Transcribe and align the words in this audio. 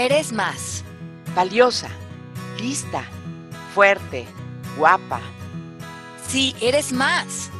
Eres 0.00 0.32
más. 0.32 0.82
Valiosa, 1.34 1.90
lista, 2.58 3.04
fuerte, 3.74 4.26
guapa. 4.78 5.20
Sí, 6.26 6.56
eres 6.62 6.90
más. 6.90 7.50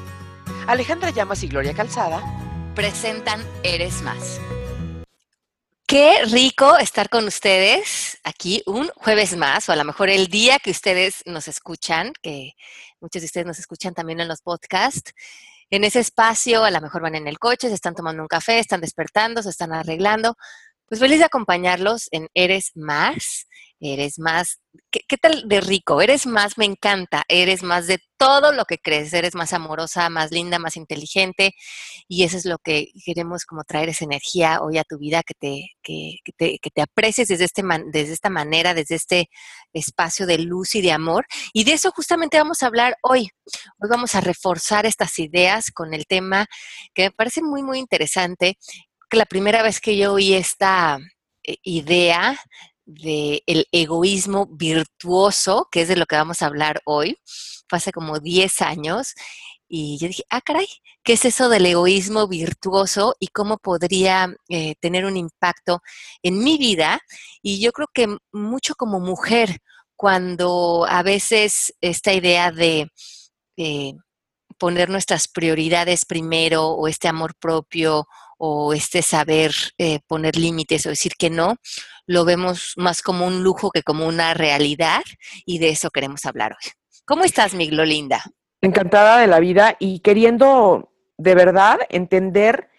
Alejandra 0.67 1.11
Llamas 1.11 1.43
y 1.43 1.49
Gloria 1.49 1.75
Calzada 1.75 2.23
presentan 2.75 3.45
Eres 3.63 4.01
más. 4.01 4.41
Qué 5.87 6.25
rico 6.31 6.79
estar 6.79 7.11
con 7.11 7.27
ustedes 7.27 8.19
aquí 8.25 8.63
un 8.65 8.89
jueves 8.97 9.37
más, 9.37 9.69
o 9.69 9.73
a 9.73 9.77
lo 9.77 9.85
mejor 9.85 10.09
el 10.09 10.29
día 10.29 10.59
que 10.61 10.71
ustedes 10.71 11.21
nos 11.27 11.47
escuchan, 11.47 12.15
que 12.23 12.55
muchos 13.03 13.21
de 13.21 13.27
ustedes 13.27 13.47
nos 13.47 13.59
escuchan 13.59 13.93
también 13.93 14.19
en 14.19 14.29
los 14.29 14.41
podcasts. 14.41 15.13
En 15.69 15.85
ese 15.85 16.01
espacio, 16.01 16.65
a 16.65 16.71
lo 16.71 16.81
mejor 16.81 17.03
van 17.03 17.17
en 17.17 17.29
el 17.29 17.39
coche, 17.39 17.69
se 17.69 17.75
están 17.75 17.95
tomando 17.95 18.23
un 18.23 18.29
café, 18.29 18.61
están 18.61 18.81
despertando, 18.81 19.43
se 19.43 19.51
están 19.51 19.75
arreglando. 19.75 20.37
Pues 20.91 20.99
feliz 20.99 21.21
de 21.21 21.25
acompañarlos 21.27 22.09
en 22.11 22.27
Eres 22.35 22.73
Más, 22.75 23.47
eres 23.81 24.19
más, 24.19 24.61
¿qué, 24.91 25.17
tal 25.17 25.49
de 25.49 25.61
rico? 25.61 26.03
Eres 26.03 26.27
más, 26.27 26.59
me 26.59 26.67
encanta, 26.67 27.25
eres 27.29 27.63
más 27.63 27.87
de 27.87 27.99
todo 28.19 28.53
lo 28.53 28.67
que 28.67 28.77
crees, 28.77 29.13
eres 29.15 29.35
más 29.35 29.53
amorosa, 29.55 30.11
más 30.11 30.31
linda, 30.31 30.59
más 30.59 30.77
inteligente 30.77 31.55
y 32.07 32.25
eso 32.25 32.37
es 32.37 32.45
lo 32.45 32.59
que 32.59 32.89
queremos 33.07 33.47
como 33.47 33.65
traer 33.65 33.89
esa 33.89 34.05
energía 34.05 34.61
hoy 34.61 34.77
a 34.77 34.85
tu 34.85 34.99
vida, 34.99 35.23
que 35.23 35.35
te, 35.35 35.71
que, 35.83 36.17
te, 36.37 36.59
que 36.59 36.71
te 36.71 36.83
aprecies 36.83 37.29
desde, 37.29 37.45
este 37.45 37.63
desde 37.87 38.13
esta 38.13 38.29
manera, 38.29 38.75
desde 38.75 38.97
este 38.97 39.31
espacio 39.73 40.27
de 40.27 40.39
luz 40.39 40.75
y 40.75 40.83
de 40.83 40.93
amor 40.93 41.25
y 41.55 41.65
de 41.65 41.73
eso 41.73 41.91
justamente 41.93 42.37
vamos 42.37 42.63
a 42.63 42.67
hablar 42.67 42.97
hoy. 43.03 43.31
Hoy 43.79 43.89
vamos 43.89 44.15
a 44.15 44.21
reforzar 44.21 44.87
estas 44.87 45.19
ideas 45.19 45.71
con 45.71 45.95
el 45.95 46.07
tema 46.07 46.47
que 46.95 47.05
me 47.05 47.11
parece 47.13 47.43
muy, 47.43 47.63
muy 47.63 47.79
interesante, 47.79 48.59
que 49.11 49.19
la 49.19 49.27
primera 49.27 49.63
vez 49.63 49.81
que 49.81 49.97
yo 49.97 50.15
oí 50.15 50.35
esta 50.35 50.99
eh, 51.45 51.57
idea 51.63 52.39
del 52.87 53.43
el 53.47 53.67
egoísmo 53.73 54.47
virtuoso, 54.47 55.69
que 55.71 55.83
es 55.83 55.89
de 55.89 55.97
lo 55.97 56.07
que 56.07 56.17
vamos 56.17 56.43
a 56.43 56.47
hablar 56.47 56.81
hoy. 56.85 57.17
Fue 57.69 57.77
hace 57.77 57.93
como 57.93 58.19
10 58.19 58.63
años 58.63 59.15
y 59.69 59.99
yo 59.99 60.09
dije, 60.09 60.25
ah, 60.31 60.41
caray, 60.41 60.67
¿qué 61.05 61.13
es 61.13 61.25
eso 61.25 61.49
del 61.49 61.65
egoísmo 61.67 62.27
virtuoso 62.27 63.15
y 63.21 63.29
cómo 63.29 63.59
podría 63.59 64.35
eh, 64.49 64.75
tener 64.81 65.05
un 65.05 65.17
impacto 65.17 65.81
en 66.23 66.43
mi 66.43 66.59
vida? 66.59 67.01
Y 67.43 67.61
yo 67.61 67.71
creo 67.71 67.89
que 67.95 68.09
mucho 68.33 68.75
como 68.75 68.99
mujer, 68.99 69.59
cuando 69.95 70.87
a 70.89 71.03
veces 71.05 71.75
esta 71.81 72.13
idea 72.13 72.51
de 72.51 72.89
eh, 73.57 73.93
poner 74.59 74.91
nuestras 74.91 75.29
prioridades 75.29 76.05
primero 76.05 76.69
o 76.71 76.89
este 76.89 77.07
amor 77.07 77.35
propio 77.39 78.09
o 78.43 78.73
este 78.73 79.03
saber 79.03 79.53
eh, 79.77 80.01
poner 80.07 80.37
límites 80.37 80.87
o 80.87 80.89
decir 80.89 81.13
que 81.19 81.29
no, 81.29 81.57
lo 82.07 82.25
vemos 82.25 82.73
más 82.77 83.03
como 83.03 83.27
un 83.27 83.43
lujo 83.43 83.71
que 83.71 83.83
como 83.83 84.07
una 84.07 84.33
realidad 84.33 85.03
y 85.45 85.59
de 85.59 85.69
eso 85.69 85.91
queremos 85.91 86.25
hablar 86.25 86.53
hoy. 86.53 86.71
¿Cómo 87.05 87.25
estás, 87.25 87.53
mi 87.53 87.69
Glolinda? 87.69 88.23
Encantada 88.63 89.19
de 89.19 89.27
la 89.27 89.41
vida 89.41 89.77
y 89.79 90.01
queriendo 90.01 90.91
de 91.19 91.35
verdad 91.35 91.81
entender 91.91 92.71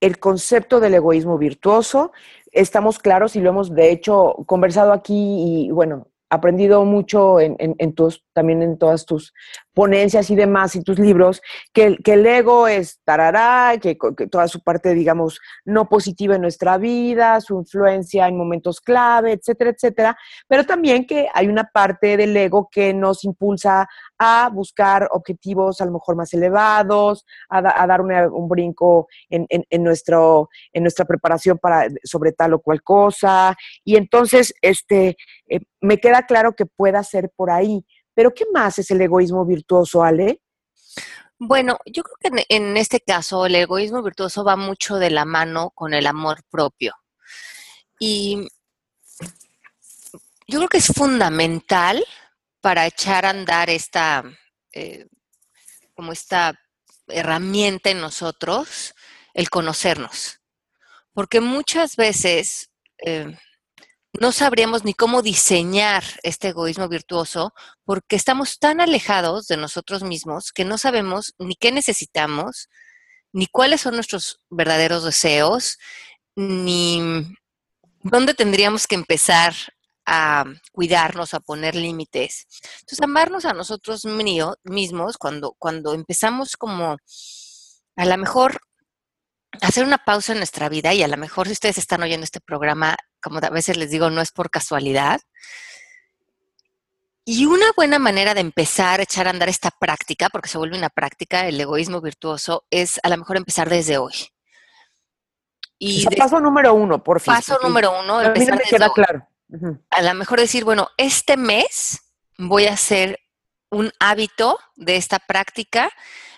el 0.00 0.18
concepto 0.18 0.80
del 0.80 0.94
egoísmo 0.94 1.38
virtuoso. 1.38 2.12
Estamos 2.52 2.98
claros 2.98 3.36
y 3.36 3.40
lo 3.40 3.48
hemos 3.48 3.74
de 3.74 3.90
hecho 3.90 4.34
conversado 4.46 4.92
aquí 4.92 5.66
y 5.66 5.70
bueno, 5.70 6.08
aprendido 6.28 6.84
mucho 6.84 7.40
en, 7.40 7.56
en, 7.58 7.94
tus, 7.94 8.22
también 8.34 8.62
en 8.62 8.76
todas 8.76 9.06
tus 9.06 9.32
ponencias 9.76 10.30
y 10.30 10.36
demás 10.36 10.74
y 10.74 10.82
tus 10.82 10.98
libros, 10.98 11.42
que, 11.74 11.98
que 12.02 12.14
el 12.14 12.24
ego 12.24 12.66
es 12.66 12.98
tarará, 13.04 13.76
que, 13.78 13.98
toda 14.30 14.48
su 14.48 14.62
parte, 14.62 14.94
digamos, 14.94 15.38
no 15.66 15.86
positiva 15.90 16.34
en 16.34 16.40
nuestra 16.40 16.78
vida, 16.78 17.42
su 17.42 17.58
influencia 17.58 18.26
en 18.26 18.38
momentos 18.38 18.80
clave, 18.80 19.32
etcétera, 19.32 19.72
etcétera, 19.72 20.16
pero 20.48 20.64
también 20.64 21.06
que 21.06 21.28
hay 21.34 21.48
una 21.48 21.64
parte 21.64 22.16
del 22.16 22.34
ego 22.34 22.70
que 22.72 22.94
nos 22.94 23.22
impulsa 23.24 23.86
a 24.18 24.48
buscar 24.50 25.08
objetivos 25.12 25.82
a 25.82 25.84
lo 25.84 25.92
mejor 25.92 26.16
más 26.16 26.32
elevados, 26.32 27.26
a, 27.50 27.60
dar 27.86 28.00
un 28.00 28.48
brinco 28.48 29.08
en, 29.28 29.46
en, 29.50 29.84
nuestro, 29.84 30.48
en 30.72 30.84
nuestra 30.84 31.04
preparación 31.04 31.58
para, 31.58 31.86
sobre 32.02 32.32
tal 32.32 32.54
o 32.54 32.60
cual 32.60 32.82
cosa. 32.82 33.54
Y 33.84 33.96
entonces, 33.96 34.54
este, 34.62 35.18
eh, 35.48 35.60
me 35.82 35.98
queda 35.98 36.22
claro 36.22 36.54
que 36.54 36.64
pueda 36.64 37.02
ser 37.02 37.30
por 37.36 37.50
ahí. 37.50 37.84
Pero 38.16 38.32
¿qué 38.32 38.46
más 38.50 38.78
es 38.78 38.90
el 38.90 39.02
egoísmo 39.02 39.44
virtuoso, 39.44 40.02
Ale? 40.02 40.40
Bueno, 41.38 41.76
yo 41.84 42.02
creo 42.02 42.16
que 42.32 42.46
en, 42.48 42.78
este 42.78 43.00
caso 43.00 43.44
el 43.44 43.54
egoísmo 43.56 44.02
virtuoso 44.02 44.42
va 44.42 44.56
mucho 44.56 44.96
de 44.96 45.10
la 45.10 45.26
mano 45.26 45.70
con 45.74 45.92
el 45.92 46.06
amor 46.06 46.42
propio. 46.48 46.94
Y 48.00 48.48
yo 50.48 50.60
creo 50.60 50.68
que 50.70 50.78
es 50.78 50.86
fundamental 50.86 52.02
para 52.62 52.86
echar 52.86 53.26
a 53.26 53.30
andar 53.30 53.68
esta, 53.68 54.24
eh, 54.72 55.06
como 55.94 56.12
esta 56.12 56.58
herramienta 57.08 57.90
en 57.90 58.00
nosotros, 58.00 58.94
el 59.34 59.50
conocernos. 59.50 60.40
Porque 61.12 61.42
muchas 61.42 61.96
veces 61.96 62.70
eh, 62.96 63.36
no 64.20 64.32
sabríamos 64.32 64.84
ni 64.84 64.94
cómo 64.94 65.22
diseñar 65.22 66.04
este 66.22 66.48
egoísmo 66.48 66.88
virtuoso 66.88 67.52
porque 67.84 68.16
estamos 68.16 68.58
tan 68.58 68.80
alejados 68.80 69.46
de 69.46 69.56
nosotros 69.56 70.02
mismos 70.02 70.52
que 70.52 70.64
no 70.64 70.78
sabemos 70.78 71.34
ni 71.38 71.54
qué 71.54 71.72
necesitamos, 71.72 72.68
ni 73.32 73.46
cuáles 73.46 73.80
son 73.80 73.94
nuestros 73.94 74.40
verdaderos 74.48 75.04
deseos, 75.04 75.78
ni 76.34 77.36
dónde 78.02 78.34
tendríamos 78.34 78.86
que 78.86 78.94
empezar 78.94 79.54
a 80.06 80.44
cuidarnos, 80.72 81.34
a 81.34 81.40
poner 81.40 81.74
límites. 81.74 82.46
Entonces, 82.80 83.00
amarnos 83.02 83.44
a 83.44 83.52
nosotros 83.52 84.04
mismos 84.04 85.18
cuando, 85.18 85.56
cuando 85.58 85.94
empezamos 85.94 86.56
como 86.56 86.96
a 87.96 88.04
lo 88.04 88.16
mejor 88.16 88.60
hacer 89.62 89.84
una 89.84 89.98
pausa 89.98 90.32
en 90.32 90.38
nuestra 90.38 90.68
vida 90.68 90.94
y 90.94 91.02
a 91.02 91.08
lo 91.08 91.16
mejor 91.16 91.46
si 91.46 91.52
ustedes 91.52 91.78
están 91.78 92.02
oyendo 92.02 92.24
este 92.24 92.40
programa, 92.40 92.96
como 93.22 93.38
a 93.38 93.50
veces 93.50 93.76
les 93.76 93.90
digo, 93.90 94.10
no 94.10 94.20
es 94.20 94.32
por 94.32 94.50
casualidad. 94.50 95.20
Y 97.24 97.46
una 97.46 97.66
buena 97.76 97.98
manera 97.98 98.34
de 98.34 98.40
empezar 98.40 99.00
a 99.00 99.02
echar 99.02 99.26
a 99.26 99.30
andar 99.30 99.48
esta 99.48 99.70
práctica, 99.70 100.28
porque 100.28 100.48
se 100.48 100.58
vuelve 100.58 100.78
una 100.78 100.90
práctica, 100.90 101.48
el 101.48 101.60
egoísmo 101.60 102.00
virtuoso, 102.00 102.64
es 102.70 103.00
a 103.02 103.08
lo 103.08 103.16
mejor 103.16 103.36
empezar 103.36 103.68
desde 103.68 103.98
hoy. 103.98 104.14
Y 105.78 106.06
paso 106.16 106.40
número 106.40 106.72
uno, 106.74 107.02
por 107.02 107.20
fin. 107.20 107.34
Paso 107.34 107.58
número 107.62 108.00
uno, 108.00 108.22
empezar 108.22 108.58
desde 108.58 108.70
queda 108.70 108.90
claro. 108.90 109.26
A 109.90 110.02
lo 110.02 110.14
mejor 110.14 110.40
decir, 110.40 110.64
bueno, 110.64 110.88
este 110.96 111.36
mes 111.36 112.00
voy 112.38 112.66
a 112.66 112.74
hacer 112.74 113.18
un 113.70 113.92
hábito 113.98 114.58
de 114.76 114.96
esta 114.96 115.18
práctica 115.18 115.90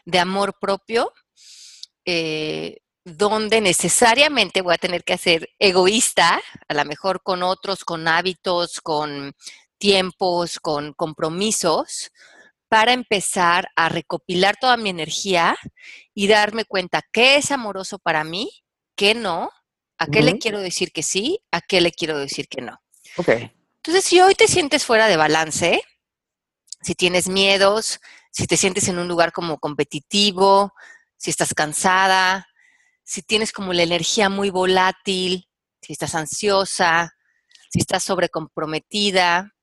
de 0.04 0.18
amor 0.18 0.54
propio, 0.58 1.12
eh, 2.04 2.78
donde 3.16 3.60
necesariamente 3.60 4.62
voy 4.62 4.74
a 4.74 4.78
tener 4.78 5.04
que 5.04 5.14
hacer 5.14 5.50
egoísta, 5.58 6.40
a 6.68 6.74
lo 6.74 6.84
mejor 6.84 7.22
con 7.22 7.42
otros, 7.42 7.84
con 7.84 8.08
hábitos, 8.08 8.80
con 8.80 9.34
tiempos, 9.78 10.58
con 10.60 10.92
compromisos, 10.92 12.10
para 12.68 12.92
empezar 12.92 13.68
a 13.76 13.88
recopilar 13.88 14.56
toda 14.60 14.76
mi 14.76 14.90
energía 14.90 15.56
y 16.14 16.28
darme 16.28 16.64
cuenta 16.64 17.02
qué 17.12 17.36
es 17.36 17.50
amoroso 17.50 17.98
para 17.98 18.24
mí, 18.24 18.50
qué 18.94 19.14
no, 19.14 19.50
a 19.96 20.06
qué 20.06 20.22
le 20.22 20.38
quiero 20.38 20.60
decir 20.60 20.92
que 20.92 21.02
sí, 21.02 21.40
a 21.50 21.60
qué 21.60 21.80
le 21.80 21.92
quiero 21.92 22.18
decir 22.18 22.48
que 22.48 22.60
no. 22.60 22.80
Entonces, 23.76 24.04
si 24.04 24.20
hoy 24.20 24.34
te 24.34 24.48
sientes 24.48 24.84
fuera 24.84 25.08
de 25.08 25.16
balance, 25.16 25.82
si 26.82 26.94
tienes 26.94 27.28
miedos, 27.28 28.00
si 28.30 28.46
te 28.46 28.56
sientes 28.56 28.88
en 28.88 28.98
un 28.98 29.08
lugar 29.08 29.32
como 29.32 29.58
competitivo, 29.58 30.74
si 31.16 31.30
estás 31.30 31.54
cansada, 31.54 32.47
si 33.08 33.22
tienes 33.22 33.52
como 33.52 33.72
la 33.72 33.84
energía 33.84 34.28
muy 34.28 34.50
volátil, 34.50 35.48
si 35.80 35.94
estás 35.94 36.14
ansiosa, 36.14 37.14
si 37.70 37.78
estás 37.78 38.04
sobrecomprometida, 38.04 39.54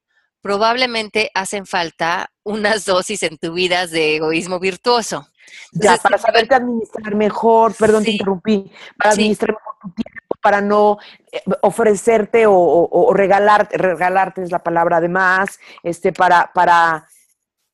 probablemente 0.41 1.29
hacen 1.35 1.67
falta 1.67 2.31
unas 2.43 2.85
dosis 2.85 3.21
en 3.21 3.37
tu 3.37 3.53
vida 3.53 3.85
de 3.85 4.15
egoísmo 4.15 4.59
virtuoso. 4.59 5.27
ya, 5.73 5.95
para 5.97 6.17
saberte 6.17 6.55
administrar 6.55 7.13
mejor, 7.13 7.75
perdón, 7.75 8.03
te 8.03 8.11
interrumpí, 8.11 8.71
para 8.97 9.11
administrar 9.11 9.51
mejor 9.51 9.75
tu 9.79 9.91
tiempo, 9.91 10.35
para 10.41 10.61
no 10.61 10.97
eh, 11.31 11.43
ofrecerte 11.61 12.45
o, 12.47 13.13
regalarte, 13.13 13.77
regalarte 13.77 14.41
es 14.41 14.51
la 14.51 14.63
palabra 14.63 14.97
además, 14.97 15.59
este, 15.83 16.11
para, 16.11 16.49
para, 16.51 17.07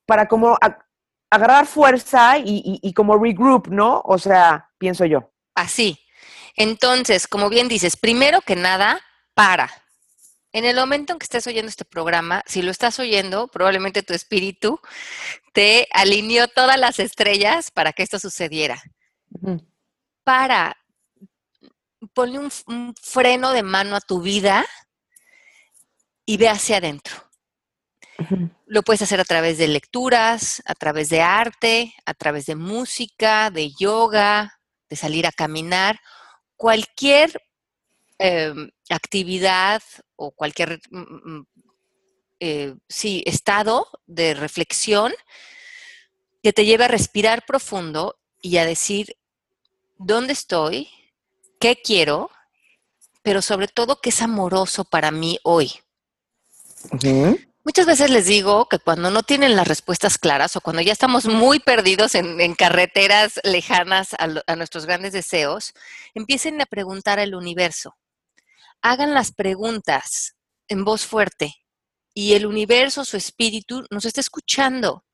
para 0.05 0.27
como 0.27 0.57
agarrar 1.29 1.65
fuerza 1.65 2.33
y, 2.37 2.93
como 2.93 3.17
regroup, 3.17 3.69
¿no? 3.69 4.01
O 4.03 4.17
sea, 4.17 4.69
pienso 4.77 5.05
yo. 5.05 5.31
Así. 5.55 5.99
Entonces, 6.55 7.27
como 7.27 7.49
bien 7.49 7.67
dices, 7.67 7.97
primero 7.97 8.41
que 8.41 8.55
nada, 8.55 9.01
para. 9.33 9.69
En 10.53 10.65
el 10.65 10.75
momento 10.75 11.13
en 11.13 11.19
que 11.19 11.23
estés 11.23 11.47
oyendo 11.47 11.69
este 11.69 11.85
programa, 11.85 12.43
si 12.45 12.61
lo 12.61 12.71
estás 12.71 12.99
oyendo, 12.99 13.47
probablemente 13.47 14.03
tu 14.03 14.13
espíritu 14.13 14.79
te 15.53 15.87
alineó 15.91 16.47
todas 16.49 16.77
las 16.77 16.99
estrellas 16.99 17.71
para 17.71 17.93
que 17.93 18.03
esto 18.03 18.19
sucediera. 18.19 18.81
Para 20.23 20.75
ponle 22.13 22.39
un, 22.39 22.93
freno 23.01 23.51
de 23.51 23.63
mano 23.63 23.95
a 23.95 24.01
tu 24.01 24.21
vida 24.21 24.65
y 26.25 26.37
ve 26.37 26.49
hacia 26.49 26.77
adentro. 26.77 27.15
Lo 28.67 28.83
puedes 28.83 29.01
hacer 29.01 29.19
a 29.19 29.25
través 29.25 29.57
de 29.57 29.67
lecturas, 29.67 30.61
a 30.65 30.75
través 30.75 31.09
de 31.09 31.21
arte, 31.21 31.93
a 32.05 32.13
través 32.13 32.45
de 32.45 32.55
música, 32.55 33.49
de 33.49 33.71
yoga, 33.71 34.60
de 34.91 34.97
salir 34.97 35.25
a 35.25 35.31
caminar, 35.31 36.01
cualquier 36.57 37.41
em, 38.19 38.69
actividad 38.89 39.81
o 40.17 40.31
cualquier 40.31 40.81
mm, 40.91 40.99
mm, 40.99 41.47
eh, 42.41 42.75
estado 43.25 43.87
de 44.05 44.33
reflexión 44.33 45.13
que 46.43 46.51
te 46.51 46.65
lleve 46.65 46.83
a 46.83 46.89
respirar 46.89 47.45
profundo 47.45 48.19
y 48.41 48.57
a 48.57 48.65
decir 48.65 49.15
dónde 49.97 50.33
estoy, 50.33 50.89
qué 51.57 51.77
quiero, 51.81 52.29
pero 53.23 53.41
sobre 53.41 53.69
todo 53.69 54.01
qué 54.01 54.09
es 54.09 54.21
amoroso 54.21 54.83
para 54.83 55.09
mí 55.09 55.39
hoy. 55.43 55.71
Muchas 57.63 57.85
veces 57.85 58.09
les 58.09 58.25
digo 58.25 58.67
que 58.67 58.79
cuando 58.79 59.11
no 59.11 59.21
tienen 59.21 59.55
las 59.55 59.67
respuestas 59.67 60.17
claras 60.17 60.55
o 60.55 60.61
cuando 60.61 60.81
ya 60.81 60.91
estamos 60.91 61.25
muy 61.27 61.59
perdidos 61.59 62.15
en, 62.15 62.55
carreteras 62.55 63.39
lejanas 63.43 64.15
a, 64.15 64.27
a, 64.47 64.55
nuestros 64.55 64.87
grandes 64.87 65.13
deseos, 65.13 65.73
empiecen 66.15 66.59
a 66.59 66.65
preguntar 66.65 67.19
al 67.19 67.35
universo. 67.35 67.95
Hagan 68.81 69.13
las 69.13 69.31
preguntas 69.31 70.35
en 70.69 70.83
voz 70.83 71.05
fuerte 71.05 71.55
y 72.15 72.33
el 72.33 72.47
universo, 72.47 73.05
su 73.05 73.15
espíritu, 73.15 73.85
nos 73.91 74.05
está 74.05 74.21
escuchando. 74.21 75.05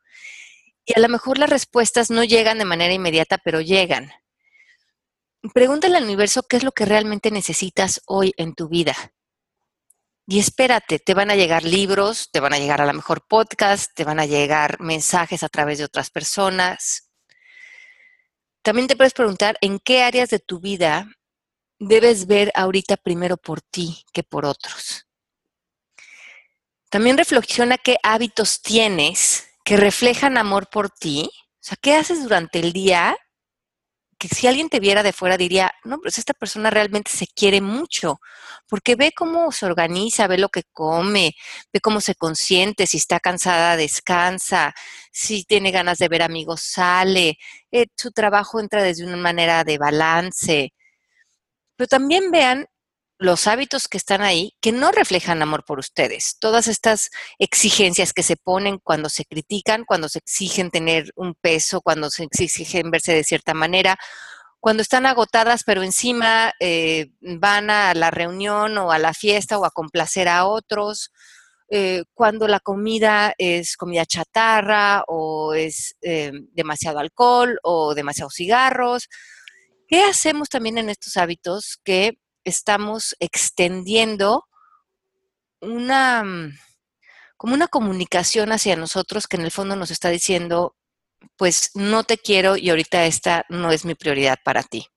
Y 0.86 0.98
a 0.98 1.02
lo 1.02 1.10
mejor 1.10 1.38
las 1.38 1.50
respuestas 1.50 2.10
no 2.10 2.24
llegan 2.24 2.60
de 2.60 2.66
manera 2.66 2.94
inmediata, 2.94 3.38
pero 3.38 3.60
llegan. 3.60 4.10
Pregúntale 5.54 5.98
al 5.98 6.06
universo 6.06 6.44
qué 6.44 6.56
es 6.56 6.64
lo 6.64 6.72
que 6.72 6.86
realmente 6.86 7.30
necesitas 7.30 8.02
hoy 8.06 8.34
en 8.38 8.56
tu 8.56 8.70
vida. 8.70 8.96
Y 10.30 10.40
espérate, 10.40 11.00
te 11.00 11.14
van 11.14 11.32
a 11.32 11.36
llegar 11.36 11.64
libros, 11.64 12.30
te 12.32 12.42
van 12.42 12.54
a 12.54 12.60
llegar 12.60 12.82
a 12.82 12.86
lo 12.86 12.94
mejor 12.94 13.26
podcasts, 13.26 13.94
te 13.96 14.04
van 14.04 14.20
a 14.20 14.26
llegar 14.26 14.82
mensajes 14.82 15.42
a 15.42 15.48
través 15.48 15.78
de 15.78 15.86
otras 15.86 16.10
personas. 16.10 17.10
También 18.62 18.88
te 18.88 18.98
puedes 18.98 19.14
preguntar 19.14 19.58
en 19.62 19.80
qué 19.80 20.04
áreas 20.04 20.30
de 20.30 20.40
tu 20.40 20.60
vida 20.60 21.08
debes 21.80 22.28
ver 22.28 22.52
ahorita 22.56 22.98
primero 22.98 23.38
por 23.38 23.62
ti 23.62 24.04
que 24.12 24.24
por 24.24 24.46
otros. 24.46 25.08
También 26.90 27.18
reflexiona 27.18 27.78
qué 27.78 27.98
hábitos 28.04 28.62
tienes 28.62 29.48
que 29.64 29.78
reflejan 29.78 30.38
amor 30.38 30.70
por 30.70 30.90
ti. 30.90 31.30
O 31.34 31.60
sea, 31.62 31.78
¿qué 31.82 31.96
haces 31.96 32.24
durante 32.24 32.60
el 32.60 32.74
día 32.74 33.18
que 34.18 34.28
si 34.28 34.48
alguien 34.48 34.70
te 34.70 34.80
viera 34.80 35.04
de 35.04 35.14
fuera 35.14 35.38
diría, 35.38 35.72
no, 35.84 36.00
pues 36.00 36.18
esta 36.18 36.34
persona 36.34 36.70
realmente 36.70 37.12
se 37.12 37.28
quiere 37.28 37.62
mucho, 37.62 38.20
porque 38.68 38.96
ve 38.96 39.12
cómo 39.16 39.52
se 39.52 39.66
organiza, 39.66 40.28
ve 40.28 40.38
lo 40.38 40.50
que 40.50 40.64
come, 40.74 41.36
ve 41.72 41.80
cómo 41.82 42.02
se 42.02 42.16
consiente, 42.16 42.88
si 42.88 42.98
está 42.98 43.20
cansada, 43.20 43.78
descansa, 43.78 44.74
si 45.12 45.44
tiene 45.44 45.72
ganas 45.72 46.00
de 46.00 46.08
ver 46.10 46.24
amigos, 46.24 46.62
sale, 46.62 47.38
eh, 47.72 47.88
su 47.96 48.12
trabajo 48.12 48.60
entra 48.60 48.84
desde 48.84 49.06
una 49.06 49.18
manera 49.18 49.64
de 49.64 49.78
balance. 49.78 50.74
Pero 51.76 51.88
también 51.88 52.32
vean 52.32 52.68
los 53.20 53.48
hábitos 53.48 53.88
que 53.88 53.98
están 53.98 54.22
ahí 54.22 54.54
que 54.62 54.72
no 54.72 54.92
reflejan 54.92 55.42
amor 55.42 55.66
por 55.66 55.80
ustedes. 55.80 56.38
Todas 56.40 56.68
estas 56.68 57.10
exigencias 57.40 58.14
que 58.14 58.24
se 58.24 58.36
ponen 58.36 58.80
cuando 58.80 59.10
se 59.10 59.26
critican, 59.26 59.86
cuando 59.86 60.10
se 60.10 60.20
exigen 60.20 60.70
tener 60.70 61.12
un 61.16 61.34
peso, 61.36 61.82
cuando 61.82 62.10
se 62.10 62.24
exigen 62.24 62.92
verse 62.92 63.14
de 63.14 63.24
cierta 63.24 63.54
manera, 63.54 63.98
cuando 64.60 64.82
están 64.82 65.06
agotadas, 65.06 65.64
pero 65.66 65.84
encima 65.84 66.54
eh, 66.60 67.08
van 67.22 67.70
a 67.70 67.94
la 67.94 68.12
reunión 68.12 68.78
o 68.78 68.92
a 68.92 69.00
la 69.00 69.14
fiesta 69.14 69.58
o 69.58 69.66
a 69.66 69.72
complacer 69.72 70.28
a 70.28 70.46
otros, 70.46 71.12
eh, 71.70 72.04
cuando 72.14 72.48
la 72.48 72.60
comida 72.60 73.34
es 73.38 73.76
comida 73.78 74.06
chatarra 74.06 75.04
o 75.08 75.54
es 75.54 75.96
eh, 76.02 76.32
demasiado 76.54 77.00
alcohol 77.00 77.60
o 77.64 77.94
demasiados 77.94 78.36
cigarros. 78.36 79.10
¿Qué 79.88 80.04
hacemos 80.04 80.50
también 80.50 80.78
en 80.78 80.90
estos 80.90 81.18
hábitos 81.18 81.80
que 81.84 82.18
estamos 82.48 83.16
extendiendo 83.20 84.46
una, 85.62 86.24
mm, 86.24 86.54
como 87.36 87.54
una 87.54 87.68
comunicación 87.68 88.52
hacia 88.52 88.76
nosotros 88.76 89.28
que 89.28 89.38
en 89.38 89.44
el 89.44 89.52
fondo 89.52 89.76
nos 89.76 89.92
está 89.92 90.10
diciendo, 90.10 90.76
pues 91.36 91.72
no 91.76 92.04
te 92.04 92.18
quiero 92.18 92.58
y 92.58 92.70
ahorita 92.70 93.06
esta 93.06 93.46
no 93.50 93.72
es 93.72 93.86
mi 93.86 93.96
prioridad 93.96 94.38
para 94.44 94.64
ti. 94.64 94.88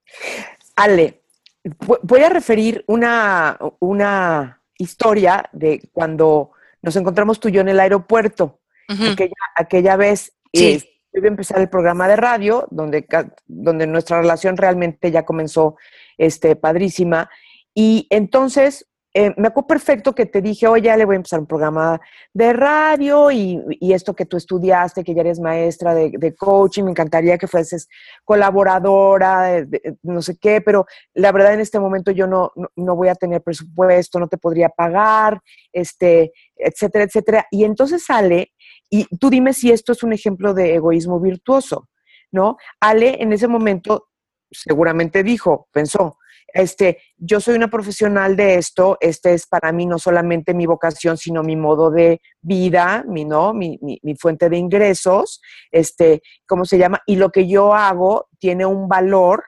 Ale, 0.77 1.23
voy 2.03 2.23
a 2.23 2.29
referir 2.29 2.85
una, 2.87 3.59
una 3.81 4.63
historia 4.79 5.49
de 5.53 5.89
cuando 5.93 6.53
nos 6.83 6.97
encontramos 6.97 7.41
tú 7.41 7.49
y 7.49 7.53
yo 7.53 7.61
en 7.61 7.69
el 7.69 7.81
aeropuerto, 7.81 8.61
aquella, 9.57 9.97
vez. 9.97 10.33
Eh, 10.53 10.83
iba 11.13 11.27
a 11.27 11.29
empezar 11.29 11.61
el 11.61 11.69
programa 11.69 12.09
de 12.09 12.17
radio, 12.17 12.67
donde, 12.71 13.07
donde 13.47 13.87
nuestra 13.87 14.21
relación 14.21 14.57
realmente 14.57 15.11
ya 15.11 15.25
comenzó 15.25 15.77
este, 16.21 16.55
padrísima. 16.55 17.31
Y 17.75 18.07
entonces 18.11 18.87
eh, 19.13 19.35
me 19.37 19.49
acuerdo 19.49 19.67
perfecto 19.67 20.15
que 20.15 20.27
te 20.27 20.41
dije, 20.41 20.69
oye, 20.69 20.85
ya 20.85 20.97
le 20.97 21.05
voy 21.05 21.15
a 21.15 21.17
empezar 21.17 21.41
un 21.41 21.47
programa 21.47 22.01
de 22.33 22.53
radio 22.53 23.31
y, 23.33 23.61
esto 23.93 24.15
que 24.15 24.25
tú 24.25 24.37
estudiaste, 24.37 25.03
que 25.03 25.15
ya 25.15 25.23
eres 25.23 25.41
maestra 25.41 25.95
de, 25.95 26.13
de 26.17 26.35
coaching, 26.37 26.85
me 26.85 26.91
encantaría 26.93 27.37
que 27.37 27.49
fueses 27.49 27.89
colaboradora, 28.25 29.67
no 30.03 30.23
sé 30.23 30.39
qué, 30.39 30.61
pero 30.61 30.87
la 31.15 31.33
verdad 31.33 31.55
en 31.55 31.61
este 31.61 31.81
momento 31.81 32.13
yo 32.13 32.29
no, 32.29 32.53
no, 32.77 32.95
voy 32.95 33.09
a 33.09 33.17
tener 33.17 33.43
presupuesto, 33.43 34.21
no 34.21 34.29
te 34.29 34.39
podría 34.39 34.69
pagar, 34.69 35.41
este, 35.73 36.33
etcétera, 36.55 37.05
etcétera. 37.05 37.47
Y 37.51 37.65
entonces 37.65 38.05
sale, 38.05 38.53
y 38.89 39.07
tú 39.17 39.29
dime 39.29 39.55
si 39.55 39.73
esto 39.73 39.91
es 39.91 40.05
un 40.05 40.13
ejemplo 40.13 40.55
de 40.55 40.77
egoísmo 40.77 41.19
virtuoso, 41.19 41.89
¿no? 42.31 42.59
Ale 42.81 43.21
en 43.21 43.33
ese 43.33 43.49
momento 43.49 44.10
seguramente 44.51 45.23
dijo, 45.23 45.69
pensó, 45.73 46.19
este, 46.53 46.99
yo 47.17 47.41
soy 47.41 47.55
una 47.55 47.69
profesional 47.69 48.37
de 48.37 48.57
esto, 48.57 48.97
este 49.01 49.35
es 49.35 49.47
para 49.47 49.73
mí 49.73 49.87
no 49.87 49.99
solamente 49.99 50.55
mi 50.55 50.67
vocación, 50.67 51.17
sino 51.17 51.43
mi 51.43 51.57
modo 51.57 51.91
de 51.91 52.21
vida, 52.41 53.05
mi, 53.07 53.25
¿no? 53.25 53.55
mi, 53.55 53.79
mi, 53.81 54.15
fuente 54.17 54.49
de 54.49 54.57
ingresos, 54.57 55.41
este, 55.71 56.23
¿cómo 56.47 56.65
se 56.65 56.79
llama? 56.79 57.01
Y 57.07 57.17
lo 57.17 57.31
que 57.31 57.47
yo 57.47 57.75
hago 57.75 58.29
tiene 58.39 58.67
un 58.67 58.89
valor 58.89 59.45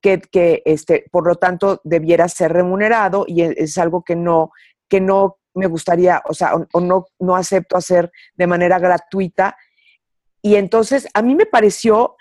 que, 0.00 0.20
que 0.20 0.62
este, 0.64 1.06
por 1.10 1.26
lo 1.26 1.36
tanto, 1.36 1.80
debiera 1.84 2.28
ser 2.28 2.52
remunerado 2.52 3.24
y 3.26 3.42
e, 3.42 3.54
es, 3.56 3.78
algo 3.78 4.02
que 4.02 4.16
no, 4.16 4.50
que 4.88 5.00
no 5.00 5.38
me 5.54 5.66
gustaría, 5.66 6.20
o 6.28 6.34
sea, 6.34 6.54
o, 6.72 6.80
no, 6.80 7.06
no 7.20 7.36
acepto 7.36 7.76
hacer 7.76 8.10
de 8.34 8.46
manera 8.46 8.78
gratuita. 8.78 9.56
Y 10.42 10.56
entonces 10.56 11.06
a 11.14 11.22
mí 11.22 11.36
me 11.36 11.46
pareció, 11.46 12.16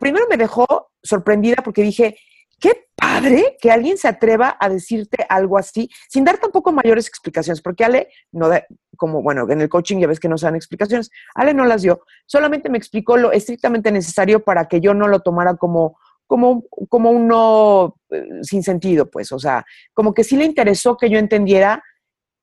primero 0.00 0.26
me 0.28 0.36
dejó 0.36 0.92
sorprendida 1.02 1.56
porque 1.62 1.82
dije, 1.82 2.16
qué 2.60 2.86
padre 2.96 3.56
que 3.60 3.70
alguien 3.70 3.98
se 3.98 4.08
atreva 4.08 4.56
a 4.58 4.68
decirte 4.68 5.26
algo 5.28 5.58
así, 5.58 5.90
sin 6.08 6.24
dar 6.24 6.38
tampoco 6.38 6.72
mayores 6.72 7.08
explicaciones, 7.08 7.60
porque 7.60 7.84
Ale, 7.84 8.08
no 8.32 8.48
como 8.96 9.22
bueno, 9.22 9.48
en 9.50 9.60
el 9.60 9.68
coaching 9.68 9.98
ya 9.98 10.06
ves 10.06 10.20
que 10.20 10.28
no 10.28 10.38
se 10.38 10.46
dan 10.46 10.56
explicaciones, 10.56 11.10
Ale 11.34 11.54
no 11.54 11.64
las 11.64 11.82
dio, 11.82 12.02
solamente 12.26 12.70
me 12.70 12.78
explicó 12.78 13.16
lo 13.16 13.32
estrictamente 13.32 13.90
necesario 13.90 14.44
para 14.44 14.66
que 14.66 14.80
yo 14.80 14.94
no 14.94 15.08
lo 15.08 15.20
tomara 15.20 15.56
como, 15.56 15.98
como, 16.26 16.64
como 16.88 17.10
un 17.10 17.28
no 17.28 17.96
eh, 18.10 18.24
sin 18.42 18.62
sentido, 18.62 19.10
pues, 19.10 19.32
o 19.32 19.38
sea, 19.38 19.64
como 19.92 20.14
que 20.14 20.24
sí 20.24 20.36
le 20.36 20.44
interesó 20.44 20.96
que 20.96 21.10
yo 21.10 21.18
entendiera 21.18 21.82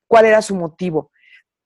cuál 0.07 0.25
era 0.25 0.41
su 0.41 0.55
motivo 0.55 1.11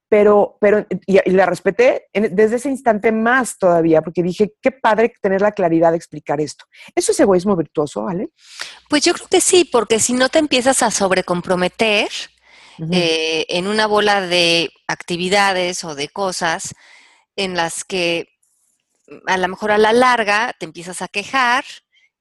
pero, 0.10 0.58
pero 0.62 0.86
y, 1.06 1.20
la 1.32 1.46
respeté 1.46 2.08
desde 2.14 2.58
ese 2.58 2.70
instante 2.70 3.12
más 3.12 3.58
todavía, 3.58 4.02
porque 4.02 4.24
dije, 4.24 4.54
qué 4.62 4.72
padre 4.72 5.14
tener 5.22 5.42
la 5.42 5.52
claridad 5.52 5.92
de 5.92 5.98
explicar 5.98 6.40
esto. 6.40 6.66
¿Eso 6.94 7.12
es 7.12 7.20
egoísmo 7.20 7.56
virtuoso, 7.56 8.04
¿vale? 8.04 8.30
Pues 8.90 9.04
yo 9.04 9.14
creo 9.14 9.28
que 9.28 9.42
sí, 9.42 9.66
porque 9.66 10.00
si 10.00 10.14
no 10.14 10.30
te 10.30 10.40
empiezas 10.40 10.84
a 10.84 10.92
sobrecomprometer 10.92 12.10
eh, 12.92 13.46
en 13.50 13.68
una 13.68 13.88
bola 13.88 14.22
de 14.22 14.70
actividades 14.88 15.84
o 15.86 15.96
de 15.96 16.10
cosas 16.10 16.76
en 17.36 17.56
las 17.56 17.84
que 17.84 18.28
mm, 19.08 19.18
a 19.28 19.38
lo 19.38 19.48
mejor 19.48 19.72
a 19.72 19.78
la 19.78 19.94
larga 19.94 20.54
te 20.60 20.66
empiezas 20.66 21.02
a 21.02 21.08
quejar, 21.08 21.64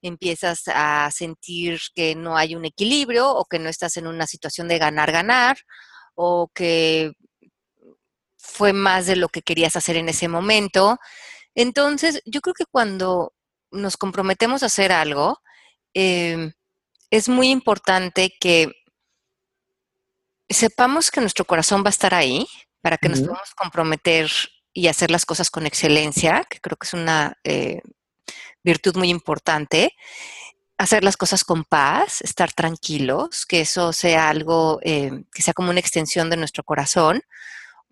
empiezas 0.01 0.63
a 0.67 1.11
sentir 1.11 1.81
que 1.95 2.15
no 2.15 2.37
hay 2.37 2.55
un 2.55 2.65
equilibrio 2.65 3.31
o 3.31 3.47
que 3.47 3.59
no 3.59 3.69
estás 3.69 3.97
en 3.97 4.07
una 4.07 4.27
situación 4.27 4.69
de 4.69 4.79
ganar-ganar 4.79 5.57
o 6.15 6.51
que 6.55 7.13
fue 8.45 8.73
más 8.73 9.07
de 9.07 9.17
lo 9.17 9.29
que 9.29 9.43
querías 9.43 9.77
hacer 9.77 9.97
en 9.97 10.09
ese 10.09 10.29
momento. 10.29 10.99
Entonces, 11.55 12.21
yo 12.25 12.41
creo 12.41 12.55
que 12.55 12.67
cuando 12.67 13.33
nos 13.71 13.97
comprometemos 13.97 14.63
a 14.63 14.67
hacer 14.67 14.93
algo, 14.93 15.41
em, 15.95 16.53
es 17.11 17.29
muy 17.29 17.51
importante 17.51 18.35
que 18.41 18.73
sepamos 20.49 21.11
que 21.11 21.21
nuestro 21.21 21.45
corazón 21.45 21.83
va 21.83 21.89
a 21.89 21.91
estar 21.91 22.15
ahí 22.15 22.47
para 22.81 22.99
que 22.99 23.09
nos 23.09 23.21
podamos 23.21 23.55
comprometer 23.57 24.31
y 24.73 24.89
hacer 24.89 25.11
las 25.11 25.25
cosas 25.25 25.51
con 25.51 25.67
excelencia, 25.67 26.45
que 26.51 26.61
creo 26.61 26.77
que 26.77 26.87
es 26.87 26.95
una 26.95 27.39
eh, 27.45 27.81
virtud 28.63 28.97
muy 28.97 29.09
importante. 29.11 29.95
hacer 30.77 31.05
las 31.05 31.17
cosas 31.17 31.45
con 31.45 31.65
paz, 31.65 32.21
estar 32.23 32.53
tranquilos, 32.53 33.47
que 33.47 33.61
eso 33.61 33.93
sea 33.93 34.29
algo 34.29 34.81
eh, 34.83 35.23
que 35.33 35.41
sea 35.41 35.55
como 35.55 35.71
una 35.71 35.79
extensión 35.79 36.31
de 36.31 36.37
nuestro 36.37 36.65
corazón, 36.65 37.23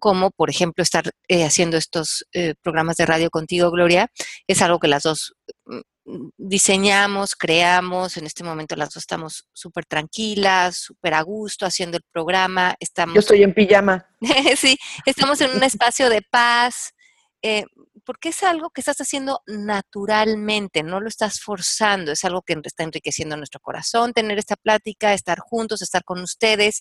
como 0.02 0.32
por 0.32 0.50
ejemplo 0.50 0.82
estar 0.82 1.04
eh, 1.28 1.44
haciendo 1.44 1.76
estos 1.76 2.26
eh, 2.32 2.54
programas 2.60 2.96
de 2.96 3.06
radio 3.06 3.30
contigo, 3.30 3.70
Gloria, 3.70 4.08
es 4.48 4.60
algo 4.60 4.80
que 4.80 4.88
las 4.88 5.04
dos 5.04 5.36
mm, 5.64 6.30
diseñamos, 6.36 7.36
creamos, 7.36 8.16
en 8.16 8.26
este 8.26 8.42
momento 8.42 8.74
las 8.74 8.88
dos 8.88 8.96
estamos 8.96 9.46
súper 9.52 9.84
tranquilas, 9.84 10.76
súper 10.76 11.14
a 11.14 11.22
gusto 11.22 11.66
haciendo 11.66 11.98
el 11.98 12.02
programa. 12.10 12.74
Estamos, 12.80 13.14
Yo 13.14 13.20
estoy 13.20 13.44
en 13.44 13.54
pijama. 13.54 14.04
sí, 14.56 14.76
estamos 15.06 15.40
en 15.40 15.52
un 15.52 15.62
espacio 15.62 16.10
de 16.10 16.20
paz, 16.28 16.94
eh, 17.40 17.64
porque 18.04 18.30
es 18.30 18.42
algo 18.42 18.70
que 18.70 18.80
estás 18.80 19.00
haciendo 19.00 19.42
naturalmente, 19.46 20.82
no 20.82 21.00
lo 21.00 21.08
estás 21.08 21.40
forzando, 21.40 22.12
es 22.12 22.24
algo 22.24 22.42
que 22.42 22.58
está 22.64 22.82
enriqueciendo 22.82 23.36
nuestro 23.36 23.60
corazón, 23.60 24.12
tener 24.12 24.38
esta 24.38 24.56
plática, 24.56 25.14
estar 25.14 25.38
juntos, 25.40 25.82
estar 25.82 26.04
con 26.04 26.20
ustedes. 26.20 26.80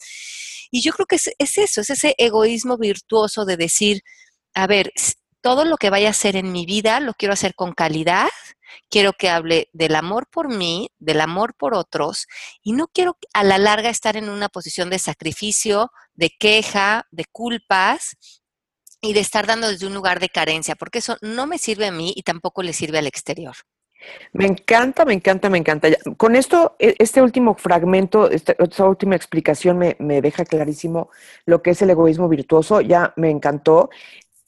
Y 0.72 0.82
yo 0.82 0.94
creo 0.94 1.06
que 1.06 1.16
es, 1.16 1.30
eso, 1.38 1.82
es 1.82 1.90
ese 1.90 2.16
egoísmo 2.18 2.78
virtuoso 2.78 3.46
de 3.46 3.58
decir, 3.58 4.02
a 4.54 4.68
ver, 4.68 4.92
todo 5.42 5.66
lo 5.66 5.78
que 5.78 5.90
vaya 5.90 6.08
a 6.08 6.12
hacer 6.12 6.36
en 6.36 6.52
mi 6.52 6.66
vida 6.66 7.00
lo 7.00 7.14
quiero 7.14 7.34
hacer 7.34 7.56
con 7.56 7.74
calidad, 7.74 8.30
quiero 8.90 9.14
que 9.14 9.30
hable 9.30 9.70
del 9.74 9.96
amor 9.96 10.28
por 10.32 10.50
mí, 10.50 10.90
del 11.00 11.22
amor 11.22 11.56
por 11.56 11.74
otros, 11.74 12.28
y 12.62 12.74
no 12.74 12.88
quiero 12.88 13.18
a 13.34 13.44
la 13.44 13.58
larga 13.58 13.90
estar 13.90 14.18
en 14.18 14.30
una 14.30 14.50
posición 14.50 14.90
de 14.90 15.00
sacrificio, 15.00 15.92
de 16.14 16.30
queja, 16.30 17.08
de 17.12 17.26
culpas, 17.26 18.16
y 19.02 19.14
de 19.14 19.20
estar 19.20 19.48
dando 19.48 19.68
desde 19.68 19.88
un 19.88 19.94
lugar 19.94 20.20
de 20.20 20.30
carencia, 20.30 20.76
porque 20.76 21.00
eso 21.00 21.18
no 21.22 21.48
me 21.48 21.58
sirve 21.58 21.88
a 21.88 21.92
mí 21.92 22.14
y 22.16 22.24
tampoco 22.24 22.64
le 22.64 22.74
sirve 22.74 23.00
al 23.00 23.08
exterior. 23.08 23.56
Me 24.34 24.46
encanta, 24.46 25.06
me 25.06 25.14
encanta, 25.14 25.50
me 25.50 25.58
encanta. 25.58 25.90
Con 26.18 26.36
esto, 26.36 26.76
e, 26.80 26.96
este 26.98 27.22
último 27.22 27.56
fragmento, 27.56 28.30
esta, 28.30 28.54
esta 28.58 28.86
última 28.86 29.16
explicación 29.16 29.78
me, 29.78 29.96
me, 30.00 30.22
deja 30.22 30.46
clarísimo 30.46 31.10
lo 31.46 31.62
que 31.62 31.72
es 31.72 31.82
el 31.82 31.92
egoísmo 31.92 32.28
virtuoso. 32.28 32.82
Ya 32.82 33.14
me 33.16 33.30
encantó. 33.30 33.90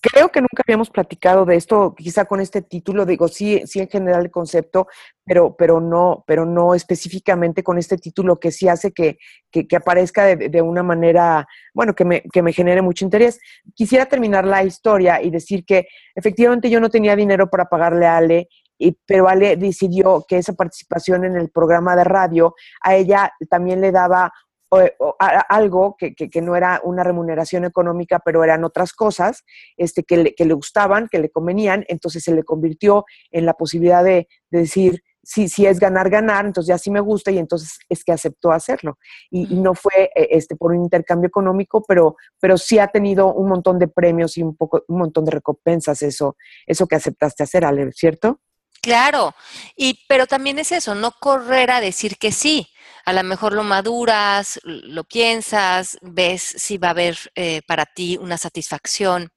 Creo 0.06 0.28
que 0.28 0.42
nunca 0.42 0.64
habíamos 0.68 0.90
platicado 0.90 1.46
de 1.46 1.56
esto, 1.56 1.96
quizá 1.96 2.26
con 2.26 2.42
este 2.42 2.62
título, 2.62 3.06
digo, 3.06 3.30
sí, 3.30 3.62
sí 3.66 3.80
en 3.80 3.88
general 3.88 4.26
el 4.26 4.32
concepto, 4.32 4.88
pero, 5.24 5.56
pero 5.56 5.80
no, 5.80 6.26
pero 6.28 6.46
no 6.46 6.76
específicamente 6.76 7.64
con 7.64 7.78
este 7.78 7.96
título 7.98 8.38
que 8.38 8.52
sí 8.52 8.68
hace 8.68 8.92
que, 8.92 9.18
que, 9.50 9.66
que 9.66 9.78
aparezca 9.78 10.26
de, 10.26 10.50
de, 10.50 10.62
una 10.62 10.84
manera, 10.84 11.48
bueno, 11.74 11.96
que 11.96 12.04
me, 12.04 12.22
que 12.22 12.42
me 12.42 12.52
genere 12.52 12.82
mucho 12.82 13.06
interés. 13.06 13.40
Quisiera 13.76 14.06
terminar 14.08 14.46
la 14.46 14.66
historia 14.66 15.22
y 15.22 15.30
decir 15.30 15.64
que 15.64 15.88
efectivamente 16.14 16.70
yo 16.70 16.82
no 16.82 16.90
tenía 16.90 17.16
dinero 17.16 17.50
para 17.50 17.70
pagarle 17.70 18.06
a 18.06 18.18
Ale, 18.18 18.50
y, 18.78 18.98
pero 19.06 19.30
Ale 19.30 19.56
decidió 19.56 20.26
que 20.28 20.38
esa 20.38 20.52
participación 20.52 21.24
en 21.24 21.38
el 21.38 21.50
programa 21.50 21.96
de 21.96 22.04
radio 22.04 22.56
a 22.82 22.96
ella 22.96 23.32
también 23.50 23.80
le 23.80 23.94
daba 23.94 24.34
o, 24.74 25.06
o, 25.06 25.16
a, 25.20 25.40
algo 25.42 25.96
que, 25.98 26.16
que, 26.16 26.30
que, 26.30 26.42
no 26.42 26.56
era 26.56 26.82
una 26.84 27.04
remuneración 27.04 27.66
económica, 27.66 28.20
pero 28.20 28.44
eran 28.44 28.64
otras 28.64 28.94
cosas 28.94 29.44
este, 29.78 30.04
que, 30.04 30.18
le, 30.18 30.36
que 30.36 30.46
le 30.46 30.54
gustaban, 30.54 31.08
que 31.10 31.20
le 31.20 31.30
convenían, 31.30 31.86
entonces 31.88 32.24
se 32.24 32.34
le 32.34 32.44
convirtió 32.44 33.06
en 33.32 33.46
la 33.46 33.54
posibilidad 33.54 34.04
de, 34.04 34.28
de 34.50 34.60
decir, 34.60 35.04
si, 35.24 35.48
si 35.48 35.66
es 35.66 35.80
ganar, 35.80 36.10
ganar, 36.10 36.46
entonces 36.46 36.68
ya 36.68 36.78
sí 36.78 36.92
me 36.92 37.00
gusta 37.00 37.32
y 37.32 37.38
entonces 37.38 37.80
es 37.88 38.04
que 38.04 38.12
aceptó 38.12 38.52
hacerlo. 38.52 38.98
Y, 39.30 39.54
y, 39.54 39.60
no 39.60 39.74
fue 39.74 40.12
este, 40.16 40.56
por 40.56 40.72
un 40.72 40.84
intercambio 40.84 41.28
económico, 41.28 41.84
pero, 41.88 42.18
pero 42.40 42.58
sí 42.58 42.78
ha 42.80 42.88
tenido 42.88 43.34
un 43.34 43.48
montón 43.48 43.80
de 43.80 43.88
premios 43.88 44.38
y 44.38 44.44
un, 44.44 44.56
poco, 44.56 44.84
un 44.88 44.98
montón 44.98 45.24
de 45.24 45.32
recompensas 45.32 46.02
eso, 46.02 46.36
eso 46.66 46.88
que 46.88 46.96
aceptaste 46.96 47.44
hacer, 47.44 47.64
Ale, 47.64 47.92
¿cierto? 47.94 48.42
Claro, 48.82 49.34
y 49.78 50.02
pero 50.10 50.28
también 50.28 50.60
es 50.60 50.74
eso, 50.74 50.94
no 50.94 51.12
correr 51.18 51.72
a 51.72 51.80
decir 51.80 52.18
que 52.18 52.34
sí. 52.34 52.68
A 53.06 53.14
lo 53.14 53.24
mejor 53.24 53.54
lo 53.54 53.64
maduras, 53.64 54.60
lo 54.64 55.04
piensas, 55.04 55.98
ves 56.02 56.42
si 56.42 56.78
va 56.78 56.90
a 56.90 56.92
haber 56.92 57.18
eh, 57.36 57.62
para 57.68 57.86
ti 57.86 58.18
una 58.20 58.38
satisfacción 58.38 59.30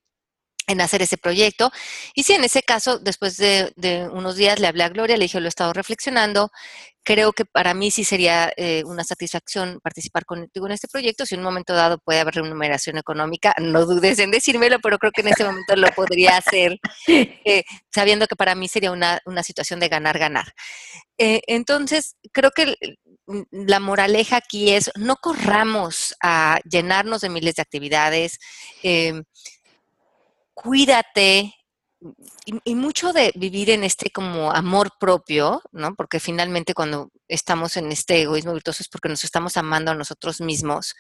en 0.67 0.81
hacer 0.81 1.03
ese 1.03 1.17
proyecto. 1.17 1.71
Y 2.15 2.25
sí, 2.25 2.33
en 2.33 2.45
ese 2.45 2.63
caso, 2.63 2.99
después 2.99 3.37
de, 3.37 3.73
de, 3.77 4.09
unos 4.09 4.37
días 4.37 4.59
le 4.59 4.67
hablé 4.67 4.85
a 4.85 4.89
Gloria, 4.89 5.17
le 5.17 5.25
dije, 5.25 5.41
lo 5.41 5.47
he 5.47 5.49
estado 5.49 5.73
reflexionando, 5.73 6.51
creo 7.07 7.33
que 7.33 7.45
para 7.45 7.73
mí 7.73 7.93
sí 7.93 8.03
sería 8.03 8.53
eh, 8.57 8.83
una 8.85 9.05
satisfacción 9.05 9.79
participar 9.81 10.25
contigo 10.25 10.67
en 10.67 10.73
este 10.73 10.89
proyecto. 10.89 11.25
Si 11.25 11.37
en 11.37 11.41
un 11.41 11.45
momento 11.45 11.73
dado 11.73 11.99
puede 11.99 12.19
haber 12.19 12.35
remuneración 12.35 12.99
económica, 12.99 13.55
no 13.61 13.87
dudes 13.87 14.19
en 14.19 14.33
decírmelo, 14.33 14.81
pero 14.81 14.99
creo 14.99 15.13
que 15.13 15.21
en 15.21 15.29
ese 15.29 15.45
momento 15.45 15.77
lo 15.77 15.87
podría 15.93 16.37
hacer, 16.37 16.79
eh, 17.07 17.63
sabiendo 17.95 18.27
que 18.27 18.35
para 18.35 18.57
mí 18.57 18.67
sería 18.67 18.91
una, 18.91 19.21
una 19.25 19.45
situación 19.45 19.79
de 19.79 19.89
ganar-ganar. 19.89 20.53
Eh, 21.17 21.43
entonces, 21.47 22.17
creo 22.33 22.51
que 22.51 22.75
la 23.51 23.81
moraleja 23.81 24.37
aquí 24.37 24.71
es, 24.71 24.91
no 24.97 25.17
corramos 25.17 26.15
a 26.23 26.61
llenarnos 26.65 27.21
de 27.21 27.29
miles 27.29 27.57
de 27.57 27.63
actividades 27.63 28.39
em, 28.83 29.25
cuídate, 30.55 31.55
y, 32.65 32.75
mucho 32.75 33.13
de 33.13 33.33
vivir 33.35 33.71
en 33.71 33.85
este 33.85 34.11
como 34.11 34.53
amor 34.53 34.93
propio, 35.01 35.63
¿no? 35.73 35.95
Porque 35.95 36.21
finalmente 36.21 36.75
cuando 36.75 37.11
estamos 37.29 37.77
en 37.77 37.91
este 37.91 38.23
egoísmo 38.23 38.53
virtuoso 38.53 38.83
es 38.83 38.89
porque 38.89 39.09
nos 39.09 39.25
estamos 39.25 39.57
amando 39.57 39.91
a 39.91 39.95
nosotros 39.95 40.41
mismos. 40.41 40.95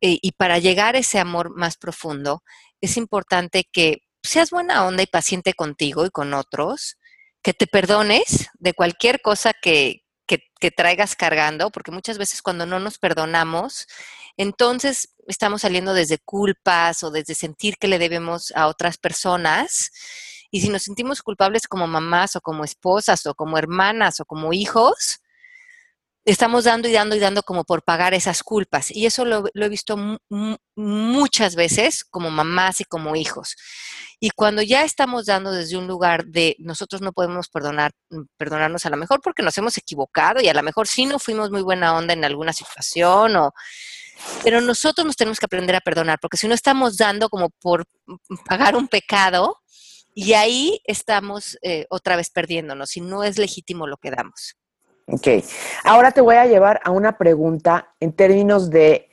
Eh, 0.00 0.18
y 0.22 0.32
para 0.32 0.58
llegar 0.58 0.94
a 0.96 1.00
ese 1.00 1.18
amor 1.18 1.54
más 1.56 1.76
profundo, 1.76 2.42
es 2.80 2.96
importante 2.96 3.68
que 3.70 4.02
seas 4.22 4.50
buena 4.50 4.86
onda 4.86 5.02
y 5.02 5.06
paciente 5.06 5.54
contigo 5.54 6.06
y 6.06 6.10
con 6.10 6.34
otros, 6.34 6.96
que 7.42 7.54
te 7.54 7.66
perdones 7.66 8.48
de 8.54 8.72
cualquier 8.74 9.20
cosa 9.20 9.52
que, 9.52 10.04
que, 10.32 10.50
que 10.58 10.70
traigas 10.70 11.14
cargando, 11.14 11.70
porque 11.70 11.90
muchas 11.90 12.16
veces 12.16 12.40
cuando 12.40 12.64
no 12.64 12.80
nos 12.80 12.98
perdonamos, 12.98 13.86
entonces 14.38 15.14
estamos 15.26 15.60
saliendo 15.60 15.92
desde 15.92 16.18
culpas 16.18 17.02
o 17.02 17.10
desde 17.10 17.34
sentir 17.34 17.76
que 17.76 17.88
le 17.88 17.98
debemos 17.98 18.50
a 18.56 18.68
otras 18.68 18.96
personas. 18.96 19.90
Y 20.50 20.62
si 20.62 20.70
nos 20.70 20.84
sentimos 20.84 21.22
culpables 21.22 21.68
como 21.68 21.86
mamás 21.86 22.34
o 22.36 22.40
como 22.40 22.64
esposas 22.64 23.26
o 23.26 23.34
como 23.34 23.58
hermanas 23.58 24.20
o 24.20 24.24
como 24.24 24.54
hijos, 24.54 25.20
estamos 26.24 26.64
dando 26.64 26.88
y 26.88 26.92
dando 26.92 27.16
y 27.16 27.18
dando 27.18 27.42
como 27.42 27.64
por 27.64 27.82
pagar 27.82 28.14
esas 28.14 28.42
culpas. 28.42 28.90
Y 28.90 29.06
eso 29.06 29.24
lo, 29.24 29.44
he 29.54 29.68
visto 29.68 29.96
muchas 30.76 31.56
veces 31.56 32.04
como 32.04 32.30
mamás 32.30 32.80
y 32.80 32.84
como 32.84 33.16
hijos. 33.16 33.56
Y 34.20 34.30
cuando 34.30 34.62
ya 34.62 34.84
estamos 34.84 35.26
dando 35.26 35.50
desde 35.50 35.76
un 35.76 35.86
lugar 35.86 36.26
de 36.26 36.56
nosotros 36.58 37.02
no 37.02 37.12
podemos 37.12 37.48
perdonar, 37.48 37.92
perdonarnos 38.36 38.86
a 38.86 38.90
lo 38.90 38.96
mejor 38.96 39.20
porque 39.20 39.42
nos 39.42 39.58
hemos 39.58 39.76
equivocado 39.78 40.40
y 40.40 40.48
a 40.48 40.54
lo 40.54 40.62
mejor 40.62 40.86
sí 40.86 41.06
no 41.06 41.18
fuimos 41.18 41.50
muy 41.50 41.62
buena 41.62 41.96
onda 41.96 42.12
en 42.14 42.24
alguna 42.24 42.52
situación 42.52 43.36
o 43.36 43.52
pero 44.44 44.60
nosotros 44.60 45.04
nos 45.04 45.16
tenemos 45.16 45.40
que 45.40 45.46
aprender 45.46 45.74
a 45.74 45.80
perdonar, 45.80 46.18
porque 46.20 46.36
si 46.36 46.46
no 46.46 46.54
estamos 46.54 46.96
dando 46.96 47.28
como 47.28 47.50
por 47.50 47.86
pagar 48.46 48.76
un 48.76 48.86
pecado, 48.86 49.58
y 50.14 50.34
ahí 50.34 50.80
estamos 50.84 51.58
eh, 51.62 51.86
otra 51.88 52.16
vez 52.16 52.30
perdiéndonos, 52.30 52.96
y 52.96 53.00
no 53.00 53.24
es 53.24 53.38
legítimo 53.38 53.86
lo 53.86 53.96
que 53.96 54.10
damos. 54.10 54.56
Ok, 55.06 55.26
ahora 55.84 56.12
te 56.12 56.20
voy 56.20 56.36
a 56.36 56.46
llevar 56.46 56.80
a 56.84 56.90
una 56.90 57.18
pregunta 57.18 57.94
en 58.00 58.12
términos 58.12 58.70
de 58.70 59.08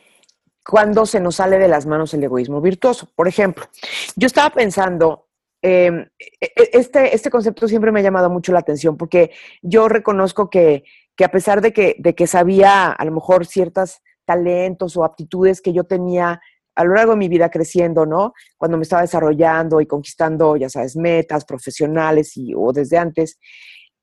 cuándo 0.64 1.06
se 1.06 1.20
nos 1.20 1.36
sale 1.36 1.58
de 1.58 1.68
las 1.68 1.86
manos 1.86 2.14
el 2.14 2.24
egoísmo 2.24 2.62
virtuoso. 2.62 3.10
Por 3.16 3.28
ejemplo, 3.28 3.66
yo 4.16 4.28
estaba 4.28 4.52
pensando, 4.52 5.28
eh, 5.62 6.10
este, 6.40 7.16
este 7.16 7.30
concepto 7.30 7.68
siempre 7.68 7.92
me 7.92 8.00
ha 8.00 8.04
llamado 8.04 8.30
mucho 8.30 8.52
la 8.52 8.60
atención 8.60 8.98
porque 8.98 9.32
yo 9.62 9.90
reconozco 9.90 10.50
que, 10.50 10.84
que 11.16 11.26
a 11.26 11.32
pesar 11.32 11.62
de 11.62 11.74
que, 11.74 11.96
de 11.98 12.14
que 12.14 12.28
sabía 12.28 12.92
a 12.92 13.06
lo 13.06 13.12
mejor 13.12 13.46
ciertas 13.46 14.02
talentos 14.26 14.96
o 14.96 15.04
aptitudes 15.04 15.60
que 15.60 15.74
yo 15.74 15.86
tenía 15.86 16.40
a 16.76 16.84
lo 16.86 16.94
largo 16.94 17.12
de 17.12 17.18
mi 17.18 17.28
vida 17.28 17.50
creciendo, 17.50 18.06
¿no? 18.06 18.34
Cuando 18.58 18.78
me 18.78 18.84
estaba 18.84 19.02
desarrollando 19.02 19.82
y 19.82 19.86
conquistando, 19.86 20.56
ya 20.56 20.70
sabes, 20.70 20.96
metas 20.96 21.44
profesionales 21.44 22.38
y, 22.38 22.54
o 22.56 22.72
desde 22.72 22.98
antes. 22.98 23.38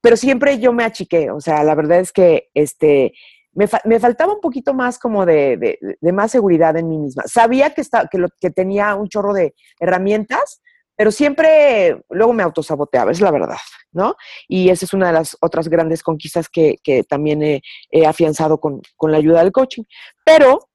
Pero 0.00 0.17
siempre 0.17 0.59
yo 0.59 0.73
me 0.73 0.85
achiqué, 0.85 1.31
o 1.31 1.41
sea, 1.41 1.65
la 1.65 1.75
verdad 1.75 2.00
es 2.00 2.12
que 2.12 2.49
este, 2.55 3.12
me, 3.53 3.67
fa 3.67 3.81
me 3.85 3.99
faltaba 3.99 4.35
un 4.35 4.41
poquito 4.41 4.75
más 4.75 4.99
como 4.99 5.26
de, 5.26 5.57
de, 5.57 5.79
de, 6.00 6.12
más 6.12 6.31
seguridad 6.31 6.76
en 6.76 6.88
mí 6.88 6.99
misma. 6.99 7.25
Sabía 7.26 7.75
que, 7.75 7.81
está, 7.81 8.07
que, 8.07 8.19
lo, 8.19 8.29
que 8.41 8.50
tenía 8.50 8.95
un 8.95 9.09
chorro 9.09 9.33
de 9.33 9.55
herramientas, 9.81 10.61
pero 10.95 11.11
siempre 11.11 12.03
luego 12.11 12.33
me 12.33 12.43
autosaboteaba, 12.43 13.11
es 13.11 13.21
la 13.21 13.31
verdad, 13.31 13.57
¿no? 13.93 14.15
Y 14.47 14.69
esa 14.69 14.85
es 14.85 14.95
una 14.95 15.09
de 15.09 15.15
las 15.15 15.37
otras 15.41 15.69
grandes 15.69 16.03
conquistas 16.03 16.49
que, 16.49 16.76
que 16.83 17.03
también 17.03 17.43
he, 17.43 18.07
afianzado 18.07 18.59
con, 18.61 18.81
con, 18.97 19.11
la 19.11 19.19
ayuda 19.19 19.43
del 19.43 19.53
coaching. 19.53 19.85
Pero 20.25 20.69